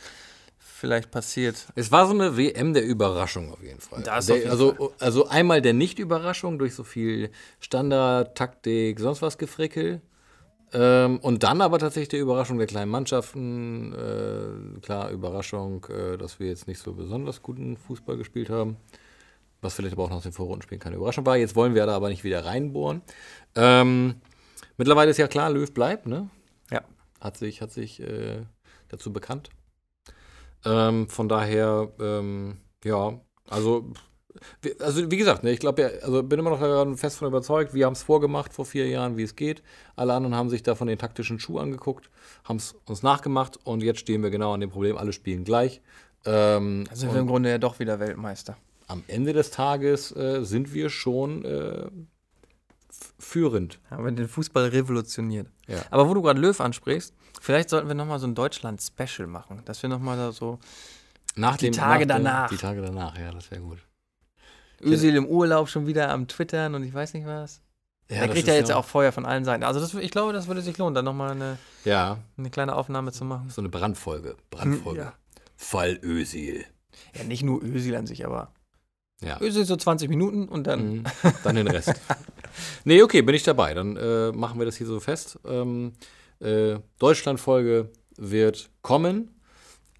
vielleicht 0.82 1.12
passiert. 1.12 1.68
Es 1.76 1.92
war 1.92 2.08
so 2.08 2.14
eine 2.14 2.36
WM 2.36 2.74
der 2.74 2.84
Überraschung 2.84 3.54
auf 3.54 3.62
jeden 3.62 3.80
Fall. 3.80 4.02
Das 4.02 4.26
der, 4.26 4.36
auf 4.36 4.40
jeden 4.42 4.52
also, 4.52 4.94
also 5.00 5.28
einmal 5.28 5.62
der 5.62 5.74
Nicht-Überraschung 5.74 6.58
durch 6.58 6.74
so 6.74 6.84
viel 6.84 7.30
Standard, 7.60 8.36
Taktik, 8.36 9.00
sonst 9.00 9.22
was 9.22 9.38
Gefrickel. 9.38 10.02
Ähm, 10.74 11.20
und 11.20 11.44
dann 11.44 11.62
aber 11.62 11.78
tatsächlich 11.78 12.10
die 12.10 12.18
Überraschung 12.18 12.58
der 12.58 12.66
kleinen 12.66 12.90
Mannschaften. 12.90 13.94
Äh, 13.94 14.80
klar, 14.82 15.12
Überraschung, 15.12 15.86
äh, 15.86 16.18
dass 16.18 16.40
wir 16.40 16.48
jetzt 16.48 16.68
nicht 16.68 16.80
so 16.80 16.94
besonders 16.94 17.44
guten 17.44 17.78
Fußball 17.78 18.18
gespielt 18.18 18.50
haben. 18.50 18.78
Was 19.62 19.76
vielleicht 19.76 19.94
aber 19.94 20.06
auch 20.06 20.10
nach 20.10 20.24
den 20.24 20.32
Vorrundenspielen 20.32 20.80
keine 20.80 20.96
Überraschung 20.96 21.26
war. 21.28 21.38
Jetzt 21.38 21.56
wollen 21.56 21.76
wir 21.76 21.86
da 21.86 21.96
aber 21.96 22.10
nicht 22.10 22.24
wieder 22.24 22.44
reinbohren. 22.44 23.04
Ähm, 23.54 24.16
mittlerweile 24.78 25.12
ist 25.12 25.18
ja 25.18 25.28
klar, 25.28 25.52
Löw 25.52 25.72
bleibt, 25.72 26.08
ne? 26.08 26.30
Ja. 26.72 26.82
Hat 27.20 27.38
sich, 27.38 27.62
hat 27.62 27.72
sich 27.72 28.00
äh, 28.00 28.42
dazu 28.90 29.14
bekannt. 29.14 29.52
Ähm, 30.66 31.08
von 31.10 31.28
daher, 31.30 31.90
ähm, 32.00 32.58
ja, 32.84 33.20
also, 33.50 33.92
wie- 34.62 34.80
also 34.80 35.10
wie 35.12 35.18
gesagt, 35.18 35.44
ne, 35.44 35.52
ich 35.52 35.60
glaube, 35.60 35.82
ja, 35.82 35.88
also 36.04 36.24
bin 36.24 36.40
immer 36.40 36.52
noch 36.58 36.98
fest 36.98 37.18
von 37.18 37.28
überzeugt. 37.28 37.74
Wir 37.74 37.86
haben 37.86 37.94
es 37.94 38.04
vorgemacht 38.04 38.54
vor 38.54 38.66
vier 38.66 38.88
Jahren, 38.88 39.18
wie 39.18 39.24
es 39.24 39.36
geht. 39.36 39.62
Alle 39.96 40.14
anderen 40.14 40.36
haben 40.36 40.50
sich 40.50 40.64
da 40.64 40.76
von 40.76 40.88
den 40.88 40.98
taktischen 41.00 41.40
Schuh 41.40 41.58
angeguckt, 41.60 42.10
haben 42.44 42.58
es 42.58 42.76
uns 42.86 43.04
nachgemacht 43.04 43.58
und 43.66 43.82
jetzt 43.84 44.00
stehen 44.00 44.22
wir 44.24 44.30
genau 44.30 44.54
an 44.54 44.60
dem 44.62 44.70
Problem, 44.70 44.98
alle 44.98 45.14
spielen 45.14 45.44
gleich. 45.44 45.82
Ähm, 46.26 46.86
Also 46.90 47.02
sind 47.02 47.14
wir 47.14 47.22
im 47.22 47.28
Grunde 47.28 47.50
ja 47.50 47.58
doch 47.58 47.80
wieder 47.80 48.00
Weltmeister. 48.00 48.56
am 48.88 49.04
Ende 49.08 49.34
des 49.34 49.50
Tages 49.52 50.16
äh, 50.16 50.44
sind 50.44 50.74
wir 50.74 50.90
schon 50.90 51.44
äh, 51.44 51.88
führend. 53.20 53.80
Haben 53.90 54.06
wir 54.06 54.12
den 54.12 54.28
Fußball 54.28 54.66
revolutioniert. 54.68 55.48
Ja. 55.68 55.78
Aber 55.92 56.08
wo 56.10 56.14
du 56.14 56.22
gerade 56.22 56.40
Löw 56.40 56.60
ansprichst, 56.60 57.14
vielleicht 57.40 57.70
sollten 57.70 57.88
wir 57.88 57.96
nochmal 57.96 58.20
so 58.20 58.28
ein 58.28 58.36
Deutschland-Special 58.36 59.28
machen. 59.28 59.62
Dass 59.66 59.82
wir 59.82 59.90
nochmal 59.90 60.18
da 60.18 60.32
so 60.32 60.60
Nach 61.36 61.58
Die 61.58 61.66
dem, 61.66 61.74
Tage 61.74 62.06
nach 62.06 62.16
dem- 62.18 62.24
danach. 62.26 62.50
Die 62.50 62.58
Tage 62.58 62.82
danach, 62.82 63.18
ja, 63.18 63.32
das 63.32 63.50
wäre 63.52 63.62
gut. 63.62 63.80
Özil 64.84 65.16
im 65.16 65.26
Urlaub 65.28 65.70
schon 65.70 65.86
wieder 65.88 66.10
am 66.10 66.28
Twittern 66.28 66.74
und 66.76 66.84
ich 66.84 66.94
weiß 66.94 67.14
nicht 67.14 67.26
was. 67.28 67.62
Ja, 68.10 68.18
Der 68.18 68.28
das 68.28 68.34
kriegt 68.36 68.48
ja 68.48 68.56
jetzt 68.56 68.72
auch 68.72 68.84
Feuer 68.86 69.12
von 69.12 69.26
allen 69.26 69.46
Seiten. 69.46 69.64
Also 69.64 69.80
das, 69.80 69.94
ich 69.94 70.12
glaube, 70.12 70.34
das 70.34 70.48
würde 70.48 70.62
sich 70.62 70.78
lohnen, 70.78 70.96
da 70.96 71.02
nochmal 71.02 71.32
eine, 71.32 71.58
Ja, 71.86 72.18
eine 72.38 72.50
kleine 72.50 72.76
Aufnahme 72.76 73.12
zu 73.12 73.24
machen. 73.24 73.50
so 73.50 73.62
eine 73.62 73.70
Brandfolge. 73.70 74.36
Brandfolge. 74.50 75.00
Ja. 75.02 75.14
Fall 75.56 76.00
Ösil. 76.02 76.66
Ja, 77.16 77.24
nicht 77.24 77.44
nur 77.44 77.62
Özil 77.64 77.96
an 77.96 78.08
sich, 78.08 78.26
aber 78.26 78.52
Ja. 79.24 79.40
Özil 79.40 79.64
so 79.66 79.78
20 79.78 80.10
Minuten 80.10 80.50
und 80.50 80.66
dann. 80.66 80.96
Mhm. 80.98 81.04
Dann 81.44 81.56
den 81.56 81.68
Rest. 81.68 81.94
nee, 82.84 83.02
okay, 83.04 83.22
bin 83.22 83.36
ich 83.36 83.44
dabei. 83.44 83.74
Dann 83.76 83.96
äh, 83.96 84.32
machen 84.32 84.60
wir 84.60 84.66
das 84.66 84.76
hier 84.76 84.88
so 84.88 85.00
fest. 85.00 85.40
Ähm, 85.46 85.94
äh, 86.42 86.80
Deutschland-Folge 87.00 87.92
wird 88.18 88.70
kommen. 88.82 89.40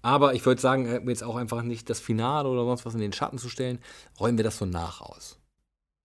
Aber 0.02 0.34
ich 0.34 0.44
würde 0.44 0.60
sagen, 0.60 0.86
äh, 0.86 1.00
jetzt 1.08 1.22
auch 1.22 1.36
einfach 1.36 1.62
nicht 1.62 1.88
das 1.88 2.00
Finale 2.00 2.48
oder 2.48 2.64
sonst 2.64 2.84
was 2.84 2.94
in 2.94 3.00
den 3.00 3.12
Schatten 3.12 3.38
zu 3.38 3.48
stellen, 3.48 3.78
räumen 4.18 4.38
wir 4.38 4.44
das 4.44 4.58
so 4.58 4.66
nach 4.66 5.00
aus. 5.00 5.38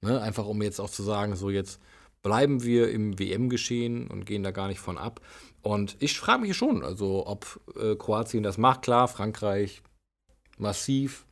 Ne? 0.01 0.21
Einfach 0.21 0.45
um 0.45 0.61
jetzt 0.61 0.79
auch 0.79 0.89
zu 0.89 1.03
sagen, 1.03 1.35
so 1.35 1.49
jetzt 1.49 1.79
bleiben 2.21 2.63
wir 2.63 2.91
im 2.91 3.17
WM-Geschehen 3.19 4.07
und 4.07 4.25
gehen 4.25 4.43
da 4.43 4.51
gar 4.51 4.67
nicht 4.67 4.79
von 4.79 4.97
ab. 4.97 5.21
Und 5.61 5.95
ich 5.99 6.19
frage 6.19 6.41
mich 6.41 6.55
schon, 6.55 6.83
also 6.83 7.25
ob 7.25 7.59
äh, 7.75 7.95
Kroatien 7.95 8.43
das 8.43 8.57
macht. 8.57 8.83
Klar, 8.83 9.07
Frankreich 9.07 9.81
massiv 10.57 11.25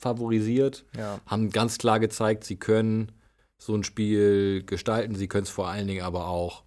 favorisiert 0.00 0.84
Ja. 0.96 1.20
haben 1.26 1.50
ganz 1.50 1.78
klar 1.78 2.00
gezeigt, 2.00 2.44
sie 2.44 2.56
können 2.56 3.12
so 3.58 3.74
ein 3.74 3.84
Spiel 3.84 4.64
gestalten. 4.64 5.14
Sie 5.14 5.28
können 5.28 5.44
es 5.44 5.50
vor 5.50 5.68
allen 5.68 5.86
Dingen 5.86 6.02
aber 6.02 6.26
auch 6.26 6.64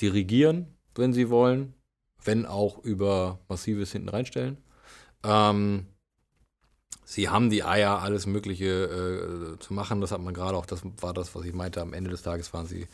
dirigieren, 0.00 0.73
wenn 0.94 1.12
sie 1.12 1.30
wollen, 1.30 1.74
wenn 2.22 2.46
auch 2.46 2.78
über 2.84 3.38
massives 3.48 3.92
hinten 3.92 4.08
reinstellen. 4.08 4.58
Ähm, 5.22 5.86
sie 7.04 7.28
haben 7.28 7.50
die 7.50 7.64
Eier, 7.64 8.00
alles 8.00 8.26
Mögliche 8.26 9.54
äh, 9.56 9.58
zu 9.58 9.74
machen. 9.74 10.00
Das 10.00 10.12
hat 10.12 10.20
man 10.20 10.34
gerade 10.34 10.56
auch, 10.56 10.66
das 10.66 10.82
war 11.00 11.14
das, 11.14 11.34
was 11.34 11.44
ich 11.44 11.52
meinte. 11.52 11.80
Am 11.80 11.92
Ende 11.92 12.10
des 12.10 12.22
Tages 12.22 12.52
waren 12.52 12.66
sie, 12.66 12.86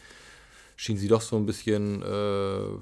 schienen 0.77 0.99
sie 0.99 1.09
doch 1.09 1.23
so 1.23 1.37
ein 1.37 1.47
bisschen 1.47 2.03
äh, 2.03 2.79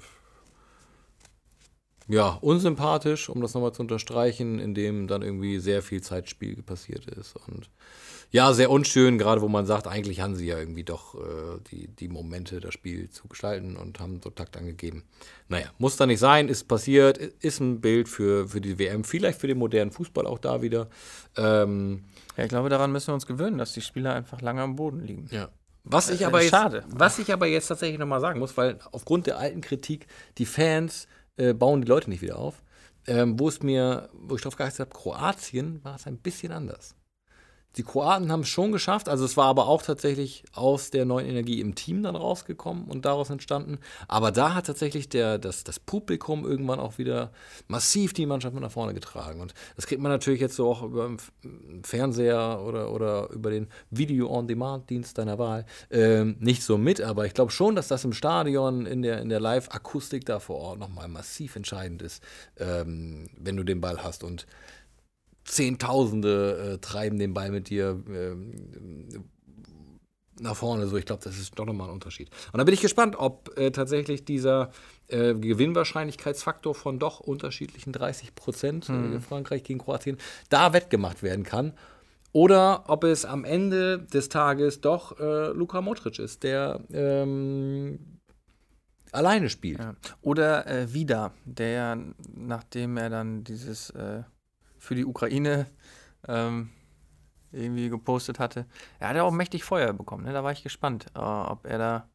ja, 2.09 2.39
unsympathisch, 2.41 3.29
um 3.29 3.39
das 3.39 3.53
nochmal 3.53 3.71
zu 3.71 3.83
unterstreichen, 3.83 4.59
indem 4.59 5.07
dann 5.07 5.21
irgendwie 5.21 5.59
sehr 5.59 5.83
viel 5.83 6.01
Zeitspiel 6.01 6.63
passiert 6.63 7.05
ist. 7.05 7.35
Und 7.47 7.69
ja, 8.31 8.51
sehr 8.53 8.71
unschön, 8.71 9.19
gerade 9.19 9.41
wo 9.41 9.47
man 9.47 9.67
sagt, 9.67 9.87
eigentlich 9.87 10.19
haben 10.19 10.35
sie 10.35 10.47
ja 10.47 10.57
irgendwie 10.57 10.83
doch 10.83 11.15
äh, 11.15 11.59
die, 11.71 11.87
die 11.87 12.07
Momente, 12.07 12.59
das 12.59 12.73
Spiel 12.73 13.09
zu 13.09 13.27
gestalten 13.27 13.75
und 13.75 13.99
haben 13.99 14.21
so 14.23 14.31
Takt 14.31 14.57
angegeben. 14.57 15.03
Naja, 15.49 15.67
muss 15.77 15.97
da 15.97 16.07
nicht 16.07 16.19
sein, 16.19 16.47
ist 16.47 16.67
passiert, 16.67 17.17
ist 17.17 17.59
ein 17.59 17.79
Bild 17.79 18.09
für, 18.09 18.47
für 18.47 18.59
die 18.59 18.79
WM, 18.79 19.03
vielleicht 19.03 19.39
für 19.39 19.47
den 19.47 19.59
modernen 19.59 19.91
Fußball 19.91 20.25
auch 20.25 20.39
da 20.39 20.63
wieder. 20.63 20.89
Ähm, 21.37 22.05
ja, 22.37 22.43
ich 22.43 22.49
glaube, 22.49 22.69
daran 22.69 22.91
müssen 22.91 23.07
wir 23.09 23.13
uns 23.15 23.27
gewöhnen, 23.27 23.59
dass 23.59 23.73
die 23.73 23.81
Spieler 23.81 24.13
einfach 24.13 24.41
lange 24.41 24.61
am 24.63 24.75
Boden 24.75 25.05
liegen. 25.05 25.27
Ja. 25.31 25.49
Was 25.83 26.09
ich 26.09 26.21
Äh, 26.21 26.25
aber 26.25 26.41
jetzt, 26.41 26.51
schade. 26.51 26.83
was 26.87 27.19
ich 27.19 27.31
aber 27.33 27.47
jetzt 27.47 27.67
tatsächlich 27.67 27.99
nochmal 27.99 28.21
sagen 28.21 28.39
muss, 28.39 28.57
weil 28.57 28.79
aufgrund 28.91 29.27
der 29.27 29.37
alten 29.37 29.61
Kritik, 29.61 30.07
die 30.37 30.45
Fans 30.45 31.07
äh, 31.39 31.53
bauen 31.53 31.81
die 31.81 31.87
Leute 31.87 32.09
nicht 32.09 32.21
wieder 32.21 32.37
auf, 32.37 32.61
ähm, 33.07 33.39
wo 33.39 33.47
es 33.47 33.63
mir, 33.63 34.09
wo 34.13 34.35
ich 34.35 34.41
drauf 34.41 34.55
geachtet 34.55 34.81
habe, 34.81 34.91
Kroatien 34.91 35.83
war 35.83 35.95
es 35.95 36.05
ein 36.05 36.17
bisschen 36.17 36.51
anders. 36.51 36.95
Die 37.77 37.83
Kroaten 37.83 38.31
haben 38.31 38.41
es 38.41 38.49
schon 38.49 38.71
geschafft. 38.71 39.07
Also 39.07 39.25
es 39.25 39.37
war 39.37 39.45
aber 39.45 39.67
auch 39.67 39.83
tatsächlich 39.83 40.43
aus 40.53 40.89
der 40.89 41.05
neuen 41.05 41.27
Energie 41.27 41.61
im 41.61 41.75
Team 41.75 42.01
dann 42.01 42.15
rausgekommen 42.15 42.85
und 42.85 43.05
daraus 43.05 43.29
entstanden. 43.29 43.77
Aber 44.07 44.31
da 44.31 44.55
hat 44.55 44.65
tatsächlich 44.65 45.07
der, 45.07 45.37
das, 45.37 45.63
das 45.63 45.79
Publikum 45.79 46.45
irgendwann 46.45 46.79
auch 46.79 46.97
wieder 46.97 47.31
massiv 47.67 48.13
die 48.13 48.25
Mannschaft 48.25 48.55
nach 48.55 48.71
vorne 48.71 48.95
getragen. 48.95 49.39
Und 49.39 49.53
das 49.75 49.85
kriegt 49.85 50.01
man 50.01 50.11
natürlich 50.11 50.41
jetzt 50.41 50.55
so 50.55 50.69
auch 50.69 50.81
über 50.81 51.15
den 51.43 51.83
Fernseher 51.83 52.61
oder, 52.65 52.91
oder 52.91 53.29
über 53.29 53.51
den 53.51 53.67
Video-on-Demand-Dienst 53.91 55.17
deiner 55.17 55.37
Wahl 55.37 55.65
ähm, 55.91 56.37
nicht 56.39 56.63
so 56.63 56.77
mit. 56.77 57.01
Aber 57.01 57.27
ich 57.27 57.35
glaube 57.35 57.51
schon, 57.51 57.75
dass 57.75 57.87
das 57.87 58.03
im 58.03 58.13
Stadion, 58.13 58.87
in 58.87 59.03
der, 59.03 59.21
in 59.21 59.29
der 59.29 59.39
Live-Akustik 59.39 60.25
da 60.25 60.39
vor 60.39 60.57
Ort 60.57 60.79
nochmal 60.79 61.07
massiv 61.07 61.55
entscheidend 61.55 62.01
ist, 62.01 62.23
ähm, 62.57 63.29
wenn 63.37 63.55
du 63.55 63.63
den 63.63 63.79
Ball 63.79 64.03
hast. 64.03 64.23
Und 64.23 64.47
Zehntausende 65.49 66.73
äh, 66.73 66.77
treiben 66.77 67.17
den 67.17 67.33
Ball 67.33 67.49
mit 67.49 67.69
dir 67.69 68.01
äh, 68.07 68.35
nach 70.39 70.55
vorne. 70.55 70.87
So, 70.87 70.95
ich 70.95 71.05
glaube, 71.05 71.23
das 71.23 71.39
ist 71.39 71.57
doch 71.57 71.65
nochmal 71.65 71.87
ein 71.87 71.93
Unterschied. 71.93 72.29
Und 72.53 72.59
da 72.59 72.63
bin 72.63 72.73
ich 72.73 72.81
gespannt, 72.81 73.15
ob 73.17 73.57
äh, 73.57 73.71
tatsächlich 73.71 74.25
dieser 74.25 74.69
äh, 75.07 75.33
Gewinnwahrscheinlichkeitsfaktor 75.33 76.75
von 76.75 76.99
doch 76.99 77.19
unterschiedlichen 77.19 77.93
30 77.93 78.35
Prozent 78.35 78.89
mhm. 78.89 79.21
Frankreich 79.21 79.63
gegen 79.63 79.79
Kroatien 79.79 80.17
da 80.49 80.71
wettgemacht 80.71 81.23
werden 81.23 81.43
kann. 81.43 81.73
Oder 82.31 82.83
ob 82.87 83.03
es 83.03 83.25
am 83.25 83.43
Ende 83.43 83.99
des 83.99 84.29
Tages 84.29 84.81
doch 84.81 85.19
äh, 85.19 85.47
Luka 85.47 85.81
Modric 85.81 86.19
ist, 86.19 86.43
der 86.43 86.79
ähm, 86.93 88.19
alleine 89.11 89.49
spielt. 89.49 89.79
Ja. 89.79 89.95
Oder 90.21 90.67
äh, 90.67 90.93
Vida, 90.93 91.33
der, 91.45 91.97
nachdem 92.35 92.97
er 92.97 93.09
dann 93.09 93.43
dieses 93.43 93.89
äh, 93.89 94.21
für 94.79 94.95
die 94.95 95.05
Ukraine 95.05 95.67
ähm, 96.27 96.69
irgendwie 97.51 97.89
gepostet 97.89 98.39
hatte. 98.39 98.65
Er 98.99 99.09
hat 99.09 99.15
ja 99.15 99.23
auch 99.23 99.31
mächtig 99.31 99.63
Feuer 99.63 99.93
bekommen. 99.93 100.23
Ne? 100.23 100.33
Da 100.33 100.43
war 100.43 100.51
ich 100.51 100.63
gespannt, 100.63 101.07
äh, 101.15 101.19
ob 101.19 101.65
er 101.65 101.77
da 101.77 102.09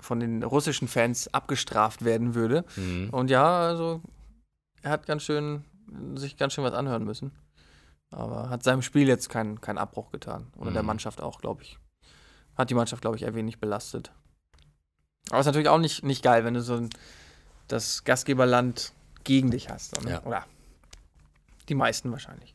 von 0.00 0.20
den 0.20 0.42
russischen 0.42 0.88
Fans 0.88 1.32
abgestraft 1.32 2.04
werden 2.04 2.34
würde. 2.34 2.64
Mhm. 2.76 3.10
Und 3.10 3.30
ja, 3.30 3.60
also 3.60 4.02
er 4.82 4.90
hat 4.90 5.06
ganz 5.06 5.22
schön 5.22 5.64
sich 6.14 6.36
ganz 6.36 6.54
schön 6.54 6.64
was 6.64 6.74
anhören 6.74 7.04
müssen. 7.04 7.32
Aber 8.10 8.50
hat 8.50 8.62
seinem 8.62 8.82
Spiel 8.82 9.08
jetzt 9.08 9.28
keinen 9.28 9.60
kein 9.60 9.78
Abbruch 9.78 10.10
getan. 10.10 10.48
Oder 10.56 10.70
mhm. 10.70 10.74
der 10.74 10.82
Mannschaft 10.82 11.20
auch, 11.20 11.40
glaube 11.40 11.62
ich. 11.62 11.78
Hat 12.56 12.68
die 12.68 12.74
Mannschaft, 12.74 13.00
glaube 13.00 13.16
ich, 13.16 13.24
ein 13.24 13.34
wenig 13.34 13.58
belastet. 13.58 14.12
Aber 15.30 15.38
es 15.38 15.46
ist 15.46 15.46
natürlich 15.46 15.68
auch 15.68 15.78
nicht, 15.78 16.04
nicht 16.04 16.22
geil, 16.22 16.44
wenn 16.44 16.54
du 16.54 16.60
so 16.60 16.74
ein, 16.74 16.90
das 17.68 18.04
Gastgeberland 18.04 18.92
gegen 19.24 19.50
dich 19.50 19.70
hast. 19.70 20.02
Ne? 20.04 20.10
Ja. 20.10 20.22
Oder 20.24 20.44
die 21.68 21.74
meisten 21.74 22.10
wahrscheinlich. 22.10 22.54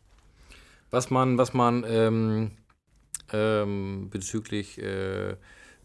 Was 0.90 1.10
man, 1.10 1.38
was 1.38 1.54
man 1.54 1.84
ähm, 1.88 2.52
ähm, 3.32 4.10
bezüglich 4.10 4.78
äh, 4.78 5.32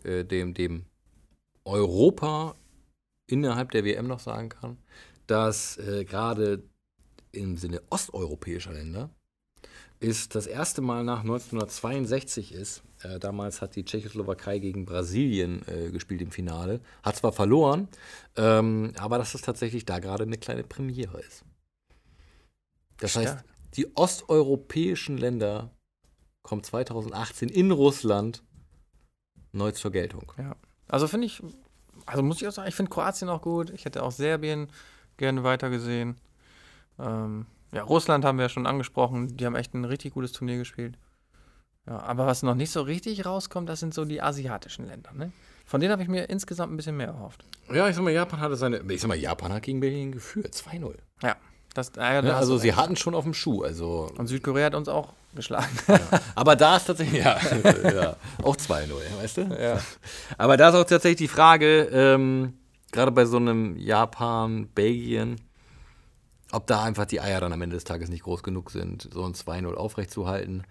äh, 0.04 0.24
dem, 0.24 0.54
dem 0.54 0.85
Europa 1.64 2.54
innerhalb 3.26 3.70
der 3.70 3.85
WM 3.85 4.06
noch 4.06 4.20
sagen 4.20 4.48
kann, 4.48 4.78
dass 5.26 5.78
äh, 5.78 6.04
gerade 6.04 6.62
im 7.32 7.56
Sinne 7.56 7.80
osteuropäischer 7.90 8.72
Länder 8.72 9.11
ist 10.00 10.35
das 10.35 10.46
erste 10.46 10.82
Mal 10.82 11.04
nach 11.04 11.20
1962 11.20 12.52
ist. 12.52 12.82
Äh, 13.02 13.20
damals 13.20 13.62
hat 13.62 13.76
die 13.76 13.85
Tschechoslowakei 13.85 14.58
gegen 14.58 14.85
Brasilien 14.85 15.62
äh, 15.68 15.90
gespielt 15.90 16.22
im 16.22 16.32
Finale. 16.32 16.80
Hat 17.02 17.16
zwar 17.16 17.32
verloren, 17.32 17.88
ähm, 18.37 18.92
aber 18.98 19.18
dass 19.18 19.35
es 19.35 19.42
tatsächlich 19.42 19.85
da 19.85 20.00
gerade 20.00 20.24
eine 20.24 20.38
kleine 20.38 20.64
Premiere 20.64 21.20
ist. 21.20 21.44
Das 23.02 23.16
heißt, 23.16 23.34
ja. 23.34 23.42
die 23.74 23.96
osteuropäischen 23.96 25.18
Länder 25.18 25.70
kommen 26.42 26.62
2018 26.62 27.48
in 27.48 27.72
Russland 27.72 28.44
neu 29.50 29.72
zur 29.72 29.90
Geltung. 29.90 30.32
Ja. 30.38 30.54
Also 30.86 31.08
finde 31.08 31.26
ich, 31.26 31.42
also 32.06 32.22
muss 32.22 32.40
ich 32.40 32.46
auch 32.46 32.52
sagen, 32.52 32.68
ich 32.68 32.76
finde 32.76 32.90
Kroatien 32.90 33.28
auch 33.28 33.42
gut. 33.42 33.70
Ich 33.70 33.84
hätte 33.84 34.04
auch 34.04 34.12
Serbien 34.12 34.68
gerne 35.16 35.42
weitergesehen. 35.42 36.16
Ähm, 37.00 37.46
ja, 37.72 37.82
Russland 37.82 38.24
haben 38.24 38.38
wir 38.38 38.44
ja 38.44 38.48
schon 38.48 38.68
angesprochen. 38.68 39.36
Die 39.36 39.46
haben 39.46 39.56
echt 39.56 39.74
ein 39.74 39.84
richtig 39.84 40.14
gutes 40.14 40.30
Turnier 40.30 40.58
gespielt. 40.58 40.96
Ja, 41.88 41.98
aber 41.98 42.26
was 42.26 42.44
noch 42.44 42.54
nicht 42.54 42.70
so 42.70 42.82
richtig 42.82 43.26
rauskommt, 43.26 43.68
das 43.68 43.80
sind 43.80 43.94
so 43.94 44.04
die 44.04 44.22
asiatischen 44.22 44.86
Länder. 44.86 45.12
Ne? 45.12 45.32
Von 45.64 45.80
denen 45.80 45.90
habe 45.90 46.02
ich 46.02 46.08
mir 46.08 46.30
insgesamt 46.30 46.72
ein 46.72 46.76
bisschen 46.76 46.96
mehr 46.96 47.08
erhofft. 47.08 47.44
Ja, 47.72 47.88
ich 47.88 47.96
sag 47.96 48.04
mal, 48.04 48.12
Japan 48.12 48.38
hatte 48.38 48.54
seine. 48.54 48.80
Ich 48.92 49.00
sag 49.00 49.08
mal, 49.08 49.18
Japan 49.18 49.52
hat 49.52 49.64
gegen 49.64 49.80
Belgien 49.80 50.12
geführt. 50.12 50.54
2-0. 50.54 50.94
Ja, 51.22 51.36
das, 51.74 51.90
äh, 51.96 52.00
ja, 52.00 52.37
also 52.37 52.58
sie 52.58 52.74
hatten 52.74 52.96
schon 52.96 53.14
auf 53.14 53.24
dem 53.24 53.35
Schuh. 53.35 53.62
Also. 53.62 54.11
Und 54.16 54.26
Südkorea 54.26 54.66
hat 54.66 54.74
uns 54.74 54.88
auch 54.88 55.12
geschlagen. 55.35 55.76
Ja. 55.88 55.98
Aber 56.35 56.56
da 56.56 56.76
ist 56.76 56.87
tatsächlich, 56.87 57.22
ja, 57.22 57.38
ja 57.92 58.16
auch 58.42 58.56
2-0, 58.56 58.90
weißt 59.20 59.37
du? 59.38 59.42
Ja. 59.61 59.80
Aber 60.38 60.56
da 60.56 60.68
ist 60.68 60.74
auch 60.74 60.85
tatsächlich 60.85 61.18
die 61.18 61.28
Frage, 61.28 61.88
ähm, 61.92 62.54
gerade 62.92 63.11
bei 63.11 63.24
so 63.24 63.38
einem 63.38 63.76
Japan, 63.76 64.68
Belgien, 64.74 65.40
ob 66.52 66.66
da 66.66 66.82
einfach 66.82 67.06
die 67.06 67.20
Eier 67.20 67.40
dann 67.40 67.52
am 67.52 67.62
Ende 67.62 67.76
des 67.76 67.85
Tages 67.85 68.11
nicht 68.11 68.24
groß 68.24 68.42
genug 68.42 68.70
sind, 68.70 69.08
so 69.12 69.24
ein 69.24 69.32
2-0 69.32 69.74
aufrechtzuhalten. 69.74 70.64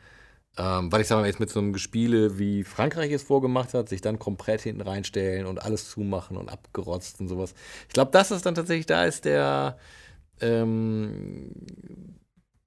Ähm, 0.57 0.91
weil 0.91 1.01
ich 1.01 1.07
sage 1.07 1.21
mal, 1.21 1.27
jetzt 1.27 1.39
mit 1.39 1.49
so 1.49 1.59
einem 1.59 1.71
Gespiele, 1.71 2.37
wie 2.37 2.65
Frankreich 2.65 3.11
es 3.11 3.23
vorgemacht 3.23 3.73
hat, 3.73 3.87
sich 3.87 4.01
dann 4.01 4.19
komplett 4.19 4.61
hinten 4.61 4.81
reinstellen 4.81 5.45
und 5.45 5.63
alles 5.63 5.89
zumachen 5.89 6.35
und 6.35 6.49
abgerotzt 6.49 7.21
und 7.21 7.29
sowas. 7.29 7.53
Ich 7.87 7.93
glaube, 7.93 8.11
das 8.11 8.31
ist 8.31 8.45
dann 8.45 8.53
tatsächlich, 8.53 8.85
da 8.85 9.05
ist 9.05 9.23
der, 9.23 9.77
ähm, 10.41 11.51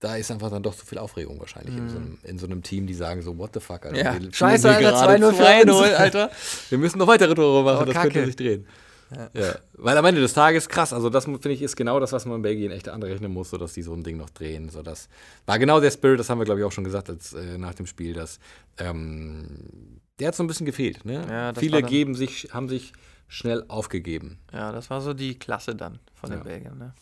da 0.00 0.16
ist 0.16 0.30
einfach 0.30 0.50
dann 0.50 0.62
doch 0.62 0.74
zu 0.74 0.84
viel 0.84 0.98
Aufregung 0.98 1.40
wahrscheinlich 1.40 1.74
mm. 1.74 1.78
in, 1.78 1.88
so 1.88 1.96
einem, 1.96 2.18
in, 2.22 2.38
so 2.38 2.46
einem, 2.46 2.62
Team, 2.62 2.86
die 2.86 2.94
sagen 2.94 3.22
so, 3.22 3.36
what 3.38 3.50
the 3.54 3.60
fuck, 3.60 3.86
Alter. 3.86 3.96
Ja. 3.96 4.32
Scheiße, 4.32 4.68
Alter, 4.68 4.94
2-0 4.94 5.32
für. 5.32 5.98
Alter. 5.98 6.30
Wir 6.68 6.78
müssen 6.78 6.98
noch 6.98 7.06
weitere 7.06 7.34
Tore 7.34 7.64
machen, 7.64 7.88
oh, 7.88 7.92
das 7.92 8.02
könnte 8.02 8.26
sich 8.26 8.36
drehen. 8.36 8.66
Ja. 9.14 9.30
ja. 9.32 9.54
Weil 9.74 9.96
am 9.96 10.04
Ende 10.04 10.20
des 10.20 10.32
Tages 10.32 10.68
krass, 10.68 10.92
also 10.92 11.10
das 11.10 11.24
finde 11.24 11.52
ich 11.52 11.62
ist 11.62 11.76
genau 11.76 12.00
das, 12.00 12.12
was 12.12 12.26
man 12.26 12.36
in 12.36 12.42
Belgien 12.42 12.72
echt 12.72 12.88
anrechnen 12.88 13.32
muss, 13.32 13.50
sodass 13.50 13.72
die 13.72 13.82
so 13.82 13.92
ein 13.94 14.02
Ding 14.02 14.16
noch 14.16 14.30
drehen. 14.30 14.68
So 14.68 14.82
das 14.82 15.08
war 15.46 15.58
genau 15.58 15.80
der 15.80 15.90
Spirit, 15.90 16.20
das 16.20 16.30
haben 16.30 16.38
wir 16.38 16.44
glaube 16.44 16.60
ich 16.60 16.66
auch 16.66 16.72
schon 16.72 16.84
gesagt 16.84 17.10
als, 17.10 17.32
äh, 17.32 17.58
nach 17.58 17.74
dem 17.74 17.86
Spiel, 17.86 18.14
dass 18.14 18.38
ähm, 18.78 20.00
der 20.18 20.28
hat 20.28 20.34
so 20.34 20.42
ein 20.42 20.46
bisschen 20.46 20.66
gefehlt. 20.66 21.04
Ne? 21.04 21.24
Ja, 21.28 21.52
Viele 21.54 21.82
geben 21.82 22.14
sich, 22.14 22.48
haben 22.52 22.68
sich 22.68 22.92
schnell 23.28 23.64
aufgegeben. 23.68 24.38
Ja, 24.52 24.72
das 24.72 24.90
war 24.90 25.00
so 25.00 25.14
die 25.14 25.38
Klasse 25.38 25.74
dann 25.74 25.98
von 26.14 26.30
den 26.30 26.40
ja. 26.40 26.44
Belgiern. 26.44 26.78
Ne? 26.78 26.94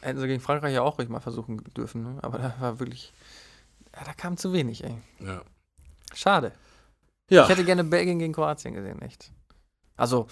Hätten 0.00 0.20
sie 0.20 0.26
gegen 0.26 0.40
Frankreich 0.40 0.74
ja 0.74 0.82
auch 0.82 0.98
ruhig 0.98 1.08
mal 1.08 1.20
versuchen 1.20 1.58
dürfen, 1.76 2.02
ne? 2.02 2.18
aber 2.22 2.38
da 2.38 2.54
war 2.60 2.78
wirklich, 2.78 3.12
ja, 3.94 4.04
da 4.04 4.12
kam 4.12 4.36
zu 4.36 4.52
wenig, 4.52 4.84
ey. 4.84 4.96
Ja. 5.20 5.42
Schade. 6.14 6.52
Ja. 7.28 7.44
Ich 7.44 7.48
hätte 7.48 7.64
gerne 7.64 7.84
Belgien 7.84 8.18
gegen 8.18 8.32
Kroatien 8.32 8.74
gesehen, 8.74 9.00
echt. 9.02 9.32
Also, 9.96 10.26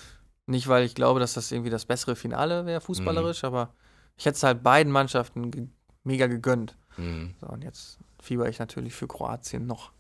nicht, 0.47 0.67
weil 0.67 0.85
ich 0.85 0.95
glaube, 0.95 1.21
dass 1.21 1.35
das 1.35 1.53
irgendwie 1.53 1.71
das 1.71 1.85
bessere 1.85 2.17
Finale 2.17 2.67
wäre, 2.67 2.81
fußballerisch, 2.81 3.43
mhm. 3.43 3.47
aber 3.47 3.75
ich 4.17 4.27
hätte 4.27 4.37
es 4.37 4.43
halt 4.43 4.63
beiden 4.63 4.93
Mannschaften 4.93 5.51
ge 5.51 5.69
mega 6.05 6.27
gegönnt. 6.27 6.77
Mhm. 6.97 7.35
So, 7.41 7.47
und 7.49 7.63
jetzt 7.63 7.99
fieber 8.21 8.49
ich 8.49 8.59
natürlich 8.59 8.95
für 8.95 9.07
Kroatien 9.07 9.67
noch. 9.67 9.93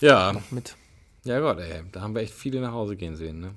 Ja. 0.00 0.32
Noch 0.32 0.50
mit. 0.50 0.76
Ja 1.28 1.40
Gott, 1.40 1.58
ey, 1.58 1.82
da 1.92 2.00
haben 2.00 2.14
wir 2.14 2.22
echt 2.22 2.32
viele 2.32 2.58
nach 2.58 2.72
Hause 2.72 2.96
gehen 2.96 3.14
sehen, 3.14 3.40
ne? 3.40 3.54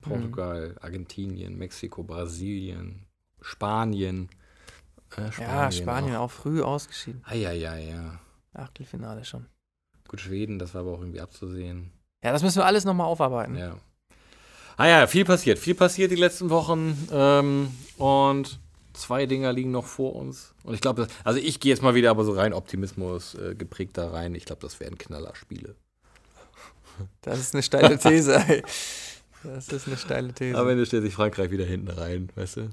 Portugal, 0.00 0.68
mhm. 0.68 0.78
Argentinien, 0.80 1.58
Mexiko, 1.58 2.04
Brasilien, 2.04 3.04
Spanien. 3.40 4.28
Äh, 5.16 5.32
Spanien 5.32 5.50
ja, 5.50 5.72
Spanien 5.72 6.16
auch. 6.16 6.26
auch 6.26 6.30
früh 6.30 6.62
ausgeschieden. 6.62 7.20
Ah, 7.24 7.34
ja, 7.34 7.50
ja, 7.50 7.76
ja. 7.76 8.20
Achtelfinale 8.54 9.24
schon. 9.24 9.46
Gut, 10.06 10.20
Schweden, 10.20 10.60
das 10.60 10.72
war 10.74 10.82
aber 10.82 10.92
auch 10.92 11.00
irgendwie 11.00 11.20
abzusehen. 11.20 11.90
Ja, 12.22 12.30
das 12.30 12.44
müssen 12.44 12.58
wir 12.58 12.66
alles 12.66 12.84
nochmal 12.84 13.08
aufarbeiten. 13.08 13.56
Ja. 13.56 13.76
Ah 14.76 14.86
ja, 14.86 15.06
viel 15.08 15.24
passiert. 15.24 15.58
Viel 15.58 15.74
passiert 15.74 16.12
die 16.12 16.16
letzten 16.16 16.48
Wochen. 16.48 17.08
Ähm, 17.10 17.72
und 17.96 18.60
zwei 18.92 19.26
Dinger 19.26 19.52
liegen 19.52 19.72
noch 19.72 19.86
vor 19.86 20.14
uns. 20.14 20.54
Und 20.62 20.74
ich 20.74 20.80
glaube, 20.80 21.08
also 21.24 21.40
ich 21.40 21.58
gehe 21.58 21.70
jetzt 21.70 21.82
mal 21.82 21.96
wieder 21.96 22.10
aber 22.10 22.22
so 22.22 22.34
rein 22.34 22.52
Optimismus 22.52 23.34
äh, 23.34 23.56
geprägt 23.56 23.98
da 23.98 24.10
rein. 24.10 24.36
Ich 24.36 24.44
glaube, 24.44 24.62
das 24.62 24.78
werden 24.78 24.96
Knallerspiele. 24.96 25.74
Das 27.22 27.38
ist 27.38 27.54
eine 27.54 27.62
steile 27.62 27.98
These, 27.98 28.36
ey. 28.36 28.62
Das 29.44 29.68
ist 29.68 29.86
eine 29.86 29.96
steile 29.96 30.32
These. 30.32 30.58
Am 30.58 30.68
Ende 30.68 30.84
stellt 30.84 31.04
sich 31.04 31.14
Frankreich 31.14 31.52
wieder 31.52 31.64
hinten 31.64 31.90
rein, 31.90 32.28
weißt 32.34 32.56
du? 32.56 32.70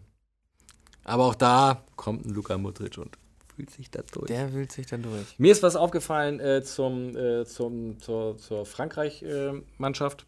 Aber 1.04 1.26
auch 1.26 1.36
da 1.36 1.84
kommt 1.96 2.26
ein 2.26 2.34
Luka 2.34 2.58
Modric 2.58 2.98
und 2.98 3.16
fühlt 3.56 3.70
sich 3.70 3.92
da 3.92 4.02
durch. 4.12 4.28
Der 4.28 4.50
fühlt 4.50 4.72
sich 4.72 4.88
da 4.88 4.98
durch. 4.98 5.38
Mir 5.38 5.52
ist 5.52 5.64
was 5.64 5.76
aufgefallen 5.76 6.40
äh, 6.40 6.64
zum, 6.64 7.16
äh, 7.16 7.46
zum, 7.46 8.00
zur, 8.00 8.38
zur 8.38 8.66
Frankreich-Mannschaft, 8.66 10.26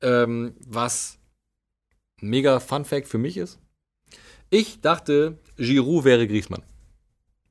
äh, 0.00 0.22
ähm, 0.22 0.54
was 0.66 1.18
ein 2.22 2.28
mega 2.28 2.60
Fun-Fact 2.60 3.06
für 3.06 3.18
mich 3.18 3.36
ist. 3.36 3.58
Ich 4.50 4.80
dachte, 4.80 5.38
Giroud 5.56 6.04
wäre 6.04 6.26
Griezmann. 6.26 6.62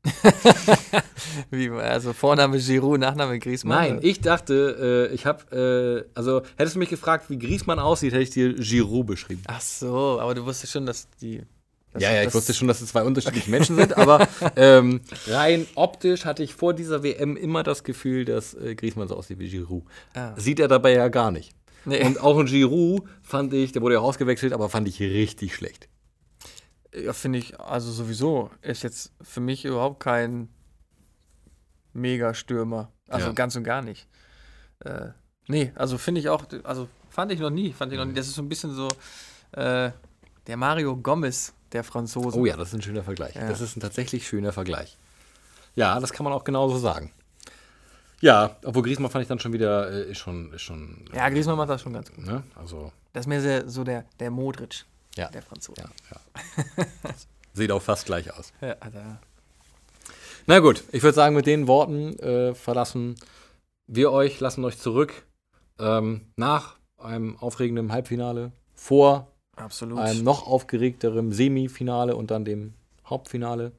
Wie, 1.51 1.69
also 1.69 2.13
Vorname 2.13 2.59
Giroud, 2.59 2.99
Nachname 2.99 3.39
Griezmann? 3.39 3.77
Nein, 3.95 3.99
ich 4.01 4.21
dachte, 4.21 5.09
äh, 5.11 5.13
ich 5.15 5.25
habe, 5.25 6.05
äh, 6.05 6.09
also 6.17 6.41
hättest 6.57 6.75
du 6.75 6.79
mich 6.79 6.89
gefragt, 6.89 7.29
wie 7.29 7.37
Griezmann 7.39 7.79
aussieht, 7.79 8.13
hätte 8.13 8.23
ich 8.23 8.29
dir 8.31 8.53
Giroud 8.53 9.07
beschrieben. 9.07 9.43
Ach 9.47 9.61
so, 9.61 10.19
aber 10.19 10.35
du 10.35 10.45
wusstest 10.45 10.73
schon, 10.73 10.85
dass 10.85 11.07
die 11.21 11.41
Das- 11.93 12.03
ja, 12.03 12.11
ja, 12.13 12.23
ich 12.23 12.33
wusste 12.33 12.53
schon, 12.53 12.67
dass 12.67 12.81
es 12.81 12.89
zwei 12.89 13.03
unterschiedliche 13.03 13.49
Menschen 13.49 13.75
sind, 13.75 13.97
aber 13.97 14.27
ähm, 14.55 15.01
rein 15.27 15.67
optisch 15.75 16.25
hatte 16.25 16.43
ich 16.43 16.53
vor 16.53 16.73
dieser 16.73 17.03
WM 17.03 17.37
immer 17.37 17.63
das 17.63 17.83
Gefühl, 17.83 18.25
dass 18.25 18.53
äh, 18.55 18.75
Griezmann 18.75 19.07
so 19.07 19.15
aussieht 19.15 19.39
wie 19.39 19.49
Giroud. 19.49 19.83
Ah. 20.15 20.33
Sieht 20.35 20.59
er 20.59 20.67
dabei 20.67 20.93
ja 20.93 21.07
gar 21.07 21.31
nicht. 21.31 21.51
Nee. 21.85 22.03
Und 22.05 22.19
auch 22.21 22.37
ein 22.39 22.45
Giroud 22.45 23.03
fand 23.21 23.53
ich, 23.53 23.73
der 23.73 23.81
wurde 23.81 23.95
ja 23.95 24.01
ausgewechselt, 24.01 24.53
aber 24.53 24.69
fand 24.69 24.87
ich 24.87 24.99
richtig 25.01 25.53
schlecht. 25.55 25.89
Ja, 26.95 27.13
finde 27.13 27.39
ich, 27.39 27.59
also 27.59 27.91
sowieso 27.91 28.51
ist 28.61 28.83
jetzt 28.83 29.11
für 29.21 29.39
mich 29.41 29.65
überhaupt 29.65 29.99
kein 29.99 30.49
Mega-Stürmer. 31.93 32.91
Also 33.07 33.27
Ja. 33.27 33.33
ganz 33.33 33.55
und 33.55 33.63
gar 33.63 33.81
nicht. 33.81 34.07
Äh, 34.79 35.09
nee, 35.47 35.71
also 35.75 35.97
finde 35.97 36.19
ich 36.21 36.29
auch, 36.29 36.45
also 36.63 36.87
fand 37.09 37.31
ich 37.31 37.39
noch 37.39 37.49
nie, 37.49 37.73
fand 37.73 37.91
ich 37.91 37.97
noch 37.99 38.05
nie. 38.05 38.13
Das 38.13 38.27
ist 38.27 38.35
so 38.35 38.41
ein 38.41 38.49
bisschen 38.49 38.73
so 38.73 38.87
äh, 39.51 39.91
der 40.47 40.57
Mario 40.57 40.95
Gomez 40.97 41.53
der 41.71 41.83
Franzosen. 41.83 42.39
Oh 42.41 42.45
ja, 42.45 42.55
das 42.57 42.69
ist 42.69 42.73
ein 42.75 42.81
schöner 42.81 43.03
Vergleich. 43.03 43.35
Ja. 43.35 43.47
Das 43.47 43.61
ist 43.61 43.75
ein 43.75 43.79
tatsächlich 43.81 44.27
schöner 44.27 44.51
Vergleich. 44.51 44.97
Ja, 45.75 45.99
das 45.99 46.11
kann 46.13 46.23
man 46.23 46.33
auch 46.33 46.43
genauso 46.43 46.77
sagen. 46.77 47.11
Ja, 48.21 48.55
obwohl 48.63 48.83
Griezmann 48.83 49.11
fand 49.11 49.23
ich 49.23 49.27
dann 49.27 49.39
schon 49.39 49.51
wieder, 49.53 49.91
äh, 49.91 50.11
ist 50.11 50.19
schon, 50.19 50.53
ist 50.53 50.61
schon, 50.61 51.05
Ja, 51.13 51.27
Griezmann 51.29 51.57
macht 51.57 51.69
das 51.69 51.81
schon 51.81 51.93
ganz 51.93 52.09
gut. 52.13 52.25
ne, 52.25 52.43
also, 52.55 52.91
Das 53.11 53.21
ist 53.25 53.27
mir 53.27 53.69
so 53.69 53.83
der, 53.83 54.05
der 54.19 54.31
Modric 54.31 54.85
ja, 55.17 55.29
der 55.29 55.41
Franzosen. 55.41 55.83
ja, 56.11 56.17
ja. 56.37 57.13
Sieht 57.53 57.71
auch 57.71 57.81
fast 57.81 58.05
gleich 58.05 58.33
aus. 58.33 58.51
Ja, 58.61 58.75
da- 58.75 59.19
Na 60.47 60.59
gut, 60.59 60.83
ich 60.91 61.03
würde 61.03 61.15
sagen, 61.15 61.35
mit 61.35 61.45
den 61.45 61.67
Worten 61.67 62.17
äh, 62.19 62.53
verlassen 62.55 63.15
wir 63.87 64.11
euch, 64.11 64.39
lassen 64.39 64.63
euch 64.65 64.77
zurück 64.77 65.25
ähm, 65.79 66.21
nach 66.35 66.77
einem 66.97 67.37
aufregenden 67.37 67.91
Halbfinale, 67.91 68.51
vor 68.73 69.27
absolut. 69.55 69.99
einem 69.99 70.23
noch 70.23 70.47
aufgeregteren 70.47 71.31
Semifinale 71.31 72.15
und 72.15 72.31
dann 72.31 72.45
dem 72.45 72.73
Hauptfinale. 73.05 73.71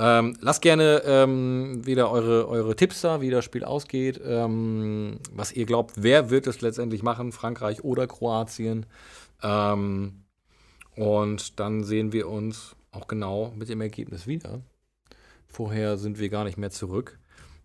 Ähm, 0.00 0.36
lasst 0.40 0.62
gerne 0.62 1.02
ähm, 1.04 1.84
wieder 1.84 2.10
eure, 2.12 2.46
eure 2.48 2.76
Tipps 2.76 3.00
da, 3.00 3.20
wie 3.20 3.30
das 3.30 3.44
Spiel 3.44 3.64
ausgeht, 3.64 4.20
ähm, 4.24 5.18
was 5.32 5.50
ihr 5.52 5.66
glaubt, 5.66 5.94
wer 5.96 6.30
wird 6.30 6.46
es 6.46 6.60
letztendlich 6.60 7.02
machen, 7.02 7.32
Frankreich 7.32 7.82
oder 7.82 8.06
Kroatien. 8.06 8.86
Ähm, 9.42 10.22
und 10.98 11.58
dann 11.60 11.84
sehen 11.84 12.12
wir 12.12 12.28
uns 12.28 12.74
auch 12.90 13.06
genau 13.08 13.52
mit 13.56 13.68
dem 13.68 13.80
Ergebnis 13.80 14.26
wieder. 14.26 14.60
Vorher 15.46 15.96
sind 15.96 16.18
wir 16.18 16.28
gar 16.28 16.44
nicht 16.44 16.58
mehr 16.58 16.70
zurück. 16.70 17.18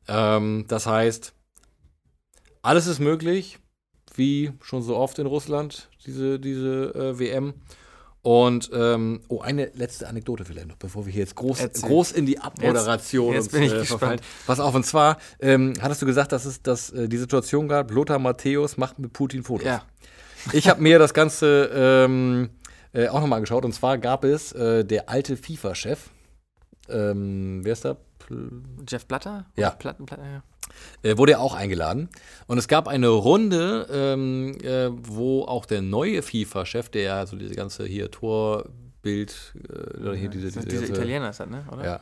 Ähm, 0.07 0.65
das 0.67 0.85
heißt, 0.85 1.33
alles 2.61 2.87
ist 2.87 2.99
möglich, 2.99 3.59
wie 4.15 4.51
schon 4.61 4.81
so 4.81 4.95
oft 4.95 5.19
in 5.19 5.25
Russland, 5.27 5.89
diese, 6.05 6.39
diese 6.39 6.93
äh, 6.95 7.19
WM. 7.19 7.53
Und, 8.21 8.69
ähm, 8.73 9.21
oh, 9.27 9.41
eine 9.41 9.65
letzte 9.75 10.07
Anekdote 10.07 10.45
vielleicht 10.45 10.67
noch, 10.69 10.77
bevor 10.77 11.05
wir 11.05 11.11
hier 11.11 11.23
jetzt 11.23 11.35
groß, 11.35 11.59
Erzähl. 11.59 11.89
groß 11.89 12.13
in 12.13 12.25
die 12.25 12.39
Abmoderation 12.39 13.33
Jetzt- 13.33 13.51
jetzt 13.51 13.53
uns, 13.53 13.53
bin 13.53 13.63
ich 13.63 13.73
äh, 13.73 13.79
gespannt. 13.79 13.99
verfallen. 13.99 14.21
Pass 14.47 14.59
auf, 14.61 14.73
und 14.75 14.85
zwar 14.85 15.17
ähm, 15.41 15.73
hattest 15.81 16.01
du 16.01 16.05
gesagt, 16.05 16.31
dass 16.31 16.45
es 16.45 16.61
dass, 16.61 16.89
äh, 16.91 17.09
die 17.09 17.17
Situation 17.17 17.67
gab, 17.67 17.91
Lothar 17.91 18.19
Matthäus 18.19 18.77
macht 18.77 18.97
mit 18.99 19.11
Putin 19.11 19.43
Fotos. 19.43 19.65
ja. 19.65 19.83
Ich 20.53 20.67
habe 20.69 20.81
mir 20.81 20.99
das 20.99 21.13
Ganze 21.13 21.69
ähm, 21.73 22.49
äh, 22.93 23.07
auch 23.07 23.19
nochmal 23.19 23.41
geschaut. 23.41 23.65
Und 23.65 23.73
zwar 23.73 23.97
gab 23.97 24.23
es 24.23 24.51
äh, 24.53 24.85
der 24.85 25.09
alte 25.09 25.37
FIFA-Chef, 25.37 26.09
ähm, 26.89 27.61
wer 27.63 27.73
ist 27.73 27.85
da? 27.85 27.97
Jeff 28.87 29.05
Blatter? 29.05 29.45
Ja. 29.55 29.71
Platten, 29.71 30.05
Platten, 30.05 30.23
ja. 30.23 31.09
äh, 31.09 31.17
wurde 31.17 31.33
er 31.33 31.41
auch 31.41 31.55
eingeladen. 31.55 32.09
Und 32.47 32.57
es 32.57 32.67
gab 32.67 32.87
eine 32.87 33.07
Runde, 33.07 33.87
ähm, 33.91 34.57
äh, 34.61 34.89
wo 34.91 35.43
auch 35.43 35.65
der 35.65 35.81
neue 35.81 36.21
FIFA-Chef, 36.21 36.89
der 36.89 37.03
ja 37.03 37.25
so 37.25 37.35
diese 37.35 37.55
ganze 37.55 37.85
hier 37.85 38.11
Torbild, 38.11 39.53
äh, 39.55 40.15
hier 40.15 40.29
diese, 40.29 40.51
diese, 40.51 40.65
diese 40.65 40.85
Italiener 40.85 41.29
ist 41.29 41.39
das, 41.39 41.49
ne? 41.49 41.65
Oder? 41.71 41.85
ja. 41.85 41.99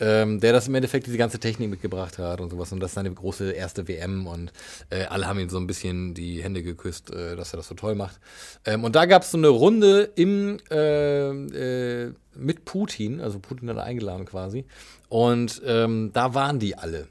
Ähm, 0.00 0.40
der 0.40 0.52
das 0.54 0.66
im 0.66 0.74
Endeffekt 0.74 1.06
diese 1.06 1.18
ganze 1.18 1.38
Technik 1.38 1.68
mitgebracht 1.70 2.16
hat 2.18 2.40
und 2.40 2.48
sowas. 2.50 2.72
Und 2.72 2.80
das 2.80 2.92
ist 2.92 2.94
seine 2.94 3.12
große 3.12 3.52
erste 3.52 3.86
WM 3.86 4.26
und 4.26 4.50
äh, 4.88 5.04
alle 5.04 5.26
haben 5.26 5.38
ihm 5.38 5.50
so 5.50 5.58
ein 5.58 5.66
bisschen 5.66 6.14
die 6.14 6.42
Hände 6.42 6.62
geküsst, 6.62 7.12
äh, 7.12 7.36
dass 7.36 7.52
er 7.52 7.58
das 7.58 7.68
so 7.68 7.74
toll 7.74 7.94
macht. 7.94 8.18
Ähm, 8.64 8.82
und 8.84 8.96
da 8.96 9.04
gab 9.04 9.22
es 9.22 9.30
so 9.30 9.36
eine 9.38 9.48
Runde 9.48 10.10
im, 10.16 10.56
äh, 10.70 11.28
äh, 12.06 12.12
mit 12.34 12.64
Putin, 12.64 13.20
also 13.20 13.38
Putin 13.40 13.68
hat 13.68 13.76
eingeladen 13.78 14.24
quasi. 14.24 14.64
Und 15.10 15.60
ähm, 15.66 16.10
da 16.14 16.32
waren 16.34 16.58
die 16.58 16.76
alle. 16.78 17.06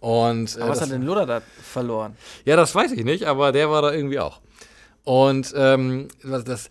Und, 0.00 0.56
äh, 0.56 0.60
Aber 0.60 0.70
was 0.70 0.78
das- 0.80 0.88
hat 0.88 0.94
denn 0.94 1.02
Lothar 1.06 1.24
da 1.26 1.40
verloren? 1.62 2.16
ja, 2.44 2.56
das 2.56 2.74
weiß 2.74 2.92
ich 2.92 3.04
nicht, 3.04 3.24
aber 3.24 3.52
der 3.52 3.70
war 3.70 3.80
da 3.80 3.92
irgendwie 3.92 4.18
auch. 4.18 4.40
Und 5.04 5.52
ähm, 5.56 6.08
was 6.22 6.44
das, 6.44 6.68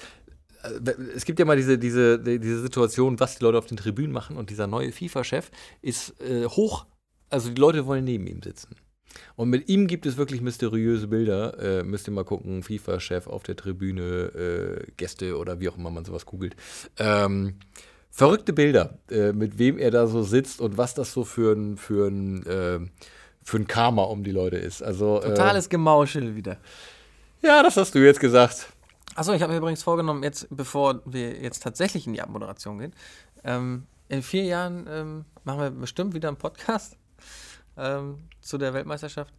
es 1.16 1.26
gibt 1.26 1.40
ja 1.40 1.46
mal 1.46 1.58
diese, 1.58 1.78
diese, 1.78 2.20
die- 2.20 2.40
diese 2.40 2.62
Situation, 2.62 3.20
was 3.20 3.38
die 3.38 3.44
Leute 3.44 3.58
auf 3.58 3.66
den 3.66 3.78
Tribünen 3.78 4.12
machen 4.12 4.38
und 4.38 4.50
dieser 4.50 4.68
neue 4.68 4.92
FIFA-Chef 4.92 5.50
ist 5.82 6.20
äh, 6.22 6.46
hoch, 6.46 6.86
also 7.30 7.50
die 7.50 7.60
Leute 7.60 7.86
wollen 7.86 8.04
neben 8.06 8.28
ihm 8.28 8.42
sitzen. 8.42 8.76
Und 9.36 9.50
mit 9.50 9.68
ihm 9.68 9.88
gibt 9.88 10.06
es 10.06 10.16
wirklich 10.16 10.40
mysteriöse 10.42 11.08
Bilder. 11.08 11.80
Äh, 11.80 11.84
müsst 11.84 12.08
ihr 12.08 12.14
mal 12.14 12.24
gucken, 12.24 12.64
FIFA-Chef 12.64 13.28
auf 13.28 13.44
der 13.44 13.58
Tribüne, 13.58 14.04
äh, 14.86 14.92
Gäste 14.96 15.38
oder 15.38 15.60
wie 15.60 15.68
auch 15.68 15.78
immer 15.78 15.90
man 15.92 16.06
sowas 16.06 16.26
googelt. 16.26 16.56
Ähm, 16.98 17.56
verrückte 18.10 18.54
Bilder, 18.54 19.00
äh, 19.10 19.34
mit 19.34 19.58
wem 19.60 19.78
er 19.78 19.92
da 19.92 20.08
so 20.08 20.24
sitzt 20.24 20.62
und 20.62 20.78
was 20.78 20.94
das 20.94 21.12
so 21.12 21.26
für 21.26 21.54
ein, 21.54 21.76
für 21.78 22.08
ein, 22.08 22.46
äh, 22.46 22.80
für 23.44 23.58
ein 23.58 23.68
Karma 23.68 24.04
um 24.04 24.24
die 24.24 24.32
Leute 24.32 24.56
ist. 24.58 24.82
Also, 24.82 25.18
äh, 25.22 25.28
Totales 25.30 25.68
Gemauschel 25.68 26.36
wieder. 26.36 26.58
ja, 27.42 27.64
das 27.64 27.76
hast 27.78 27.94
du 27.96 28.00
jetzt 28.00 28.20
gesagt. 28.20 28.68
Achso, 29.16 29.34
ich 29.34 29.42
habe 29.42 29.52
mir 29.52 29.58
übrigens 29.60 29.84
vorgenommen, 29.84 30.24
jetzt, 30.24 30.48
bevor 30.50 31.02
wir 31.06 31.42
jetzt 31.42 31.62
tatsächlich 31.64 32.08
in 32.08 32.14
die 32.14 32.22
Abmoderation 32.22 32.80
gehen, 32.80 32.94
ähm, 33.44 33.88
in 34.08 34.22
vier 34.22 34.44
Jahren 34.44 34.86
ähm, 34.90 35.26
machen 35.44 35.60
wir 35.60 35.72
bestimmt 35.72 36.14
wieder 36.14 36.30
einen 36.30 36.38
Podcast 36.38 36.98
ähm, 37.78 38.30
zu 38.42 38.58
der 38.58 38.74
Weltmeisterschaft. 38.74 39.34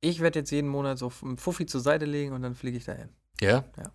Ich 0.00 0.20
werde 0.20 0.40
jetzt 0.40 0.50
jeden 0.50 0.68
Monat 0.68 0.98
so 0.98 1.12
einen 1.22 1.36
Fuffi 1.38 1.66
zur 1.66 1.80
Seite 1.80 2.04
legen 2.04 2.32
und 2.32 2.42
dann 2.42 2.54
fliege 2.54 2.76
ich 2.76 2.84
dahin. 2.84 3.08
Ja? 3.40 3.64
Ja. 3.76 3.90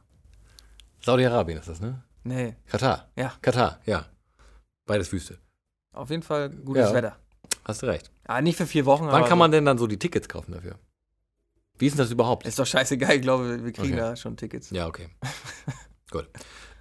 Saudi-Arabien 1.02 1.60
ist 1.60 1.70
das, 1.70 1.80
ne? 1.82 2.04
Nee, 2.24 2.56
Katar. 2.68 3.10
Ja. 3.16 3.34
Katar, 3.42 3.80
ja. 3.86 4.06
Beides 4.86 5.12
Wüste. 5.12 5.38
auf 5.94 6.10
jeden 6.10 6.24
Fall 6.24 6.50
gutes 6.50 6.90
Ja. 6.90 6.94
Wetter. 6.94 7.18
Hast 7.66 7.82
du 7.82 7.86
recht. 7.88 8.12
Ah, 8.26 8.42
nicht 8.42 8.58
für 8.58 8.66
vier 8.68 8.86
Wochen. 8.86 9.08
Wann 9.08 9.26
kann 9.26 9.38
man 9.38 9.52
denn 9.52 9.66
dann 9.66 9.78
so 9.78 9.88
die 9.88 10.00
Tickets 10.00 10.28
kaufen 10.30 10.54
dafür? 10.54 10.78
Wie 11.80 11.88
ist 11.88 11.94
denn 11.94 12.00
das 12.06 12.12
überhaupt? 12.12 12.48
Ist 12.48 12.58
doch 12.60 12.66
scheißegal, 12.66 13.16
ich 13.16 13.22
glaube, 13.22 13.64
wir 13.64 13.72
kriegen 13.72 13.94
Okay. 13.94 13.98
da 13.98 14.16
schon 14.16 14.36
Tickets. 14.38 14.70
ja, 14.72 14.88
okay. 14.88 15.10
Gut. 16.12 16.28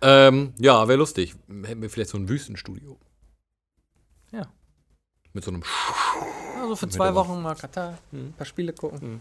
Ähm, 0.02 0.54
ja, 0.58 0.86
wäre 0.88 0.98
lustig. 0.98 1.34
Hätten 1.64 1.82
wir 1.82 1.90
vielleicht 1.90 2.10
so 2.10 2.18
ein 2.18 2.28
Wüstenstudio. 2.28 2.98
Ja. 4.32 4.46
Mit 5.32 5.44
so 5.44 5.50
einem. 5.50 5.62
Also 6.60 6.76
für 6.76 6.88
zwei. 6.88 7.14
Wochen 7.14 7.42
mal 7.42 7.54
Katar, 7.54 7.98
ein 8.12 8.32
paar 8.36 8.46
Spiele 8.46 8.72
gucken. 8.72 9.20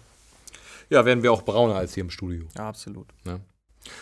Ja, 0.90 1.04
werden 1.06 1.24
wir 1.24 1.32
auch 1.32 1.42
brauner 1.44 1.76
als 1.76 1.94
hier 1.94 2.04
im 2.04 2.10
Studio. 2.10 2.48
Ja, 2.58 2.70
absolut. 2.70 3.08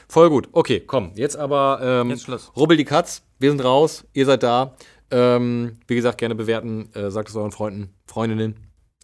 Voll 0.07 0.29
gut. 0.29 0.49
Okay, 0.51 0.79
komm. 0.81 1.11
Jetzt 1.15 1.35
aber. 1.37 1.79
Ähm, 1.81 2.09
Jetzt 2.09 2.23
Schluss. 2.23 2.51
Rubbel 2.55 2.77
die 2.77 2.85
Katz, 2.85 3.23
wir 3.39 3.49
sind 3.51 3.63
raus, 3.63 4.05
ihr 4.13 4.25
seid 4.25 4.43
da. 4.43 4.75
Ähm, 5.11 5.79
wie 5.87 5.95
gesagt, 5.95 6.17
gerne 6.17 6.35
bewerten, 6.35 6.91
äh, 6.93 7.11
sagt 7.11 7.29
es 7.29 7.35
euren 7.35 7.51
Freunden, 7.51 7.93
Freundinnen, 8.07 8.55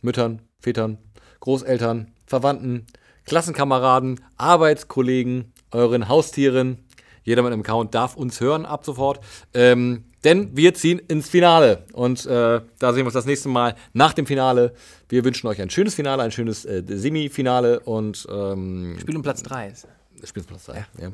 Müttern, 0.02 0.42
Vätern, 0.60 0.98
Großeltern, 1.40 2.12
Verwandten, 2.30 2.86
Klassenkameraden, 3.26 4.22
Arbeitskollegen, 4.38 5.52
euren 5.72 6.08
Haustieren. 6.08 6.86
Jeder 7.24 7.42
mit 7.44 7.52
einem 7.52 7.62
Account 7.62 7.94
darf 7.94 8.16
uns 8.16 8.40
hören 8.40 8.66
ab 8.66 8.86
sofort. 8.86 9.20
Ähm, 9.54 10.06
denn 10.24 10.56
wir 10.56 10.74
ziehen 10.74 11.00
ins 11.00 11.28
Finale. 11.30 11.86
Und 11.94 12.26
äh, 12.26 12.62
da 12.80 12.94
sehen 12.94 12.98
wir 13.02 13.06
uns 13.06 13.14
das 13.14 13.26
nächste 13.26 13.50
Mal 13.50 13.76
nach 13.94 14.14
dem 14.14 14.26
Finale. 14.26 14.74
Wir 15.10 15.24
wünschen 15.26 15.48
euch 15.48 15.62
ein 15.62 15.70
schönes 15.70 15.96
Finale, 15.96 16.24
ein 16.24 16.32
schönes 16.32 16.66
äh, 16.66 16.84
Semifinale 16.88 17.80
und 17.82 18.28
ähm, 18.32 18.98
Spiel 19.00 19.16
um 19.16 19.22
Platz 19.22 19.44
drei. 19.44 19.68
ist- 19.68 19.88
Spielplatz 20.24 20.66
sein. 20.66 20.86
Ja. 21.02 21.12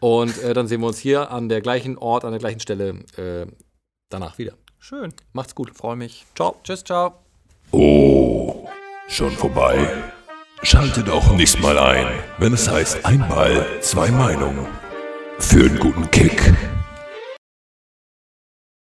Und 0.00 0.40
äh, 0.44 0.54
dann 0.54 0.68
sehen 0.68 0.80
wir 0.80 0.86
uns 0.86 0.98
hier 0.98 1.30
an 1.32 1.48
der 1.48 1.60
gleichen 1.60 1.98
Ort, 1.98 2.24
an 2.24 2.30
der 2.30 2.38
gleichen 2.38 2.60
Stelle 2.60 3.00
äh, 3.16 3.46
danach 4.10 4.38
wieder. 4.38 4.52
Schön. 4.78 5.12
Macht's 5.32 5.54
gut. 5.56 5.76
Freue 5.76 5.96
mich. 5.96 6.24
Ciao. 6.36 6.54
Tschüss, 6.62 6.84
ciao. 6.84 7.14
Oh, 7.72 8.68
schon 9.08 9.32
vorbei. 9.32 10.12
Schaltet 10.62 11.08
auch 11.08 11.32
nächstes 11.36 11.62
Mal 11.62 11.78
ein, 11.78 12.06
wenn 12.38 12.52
es 12.52 12.68
heißt 12.68 13.06
Einmal, 13.06 13.64
zwei 13.80 14.10
Meinungen. 14.10 14.66
Für 15.38 15.60
einen 15.60 15.78
guten 15.78 16.10
Kick. 16.10 16.52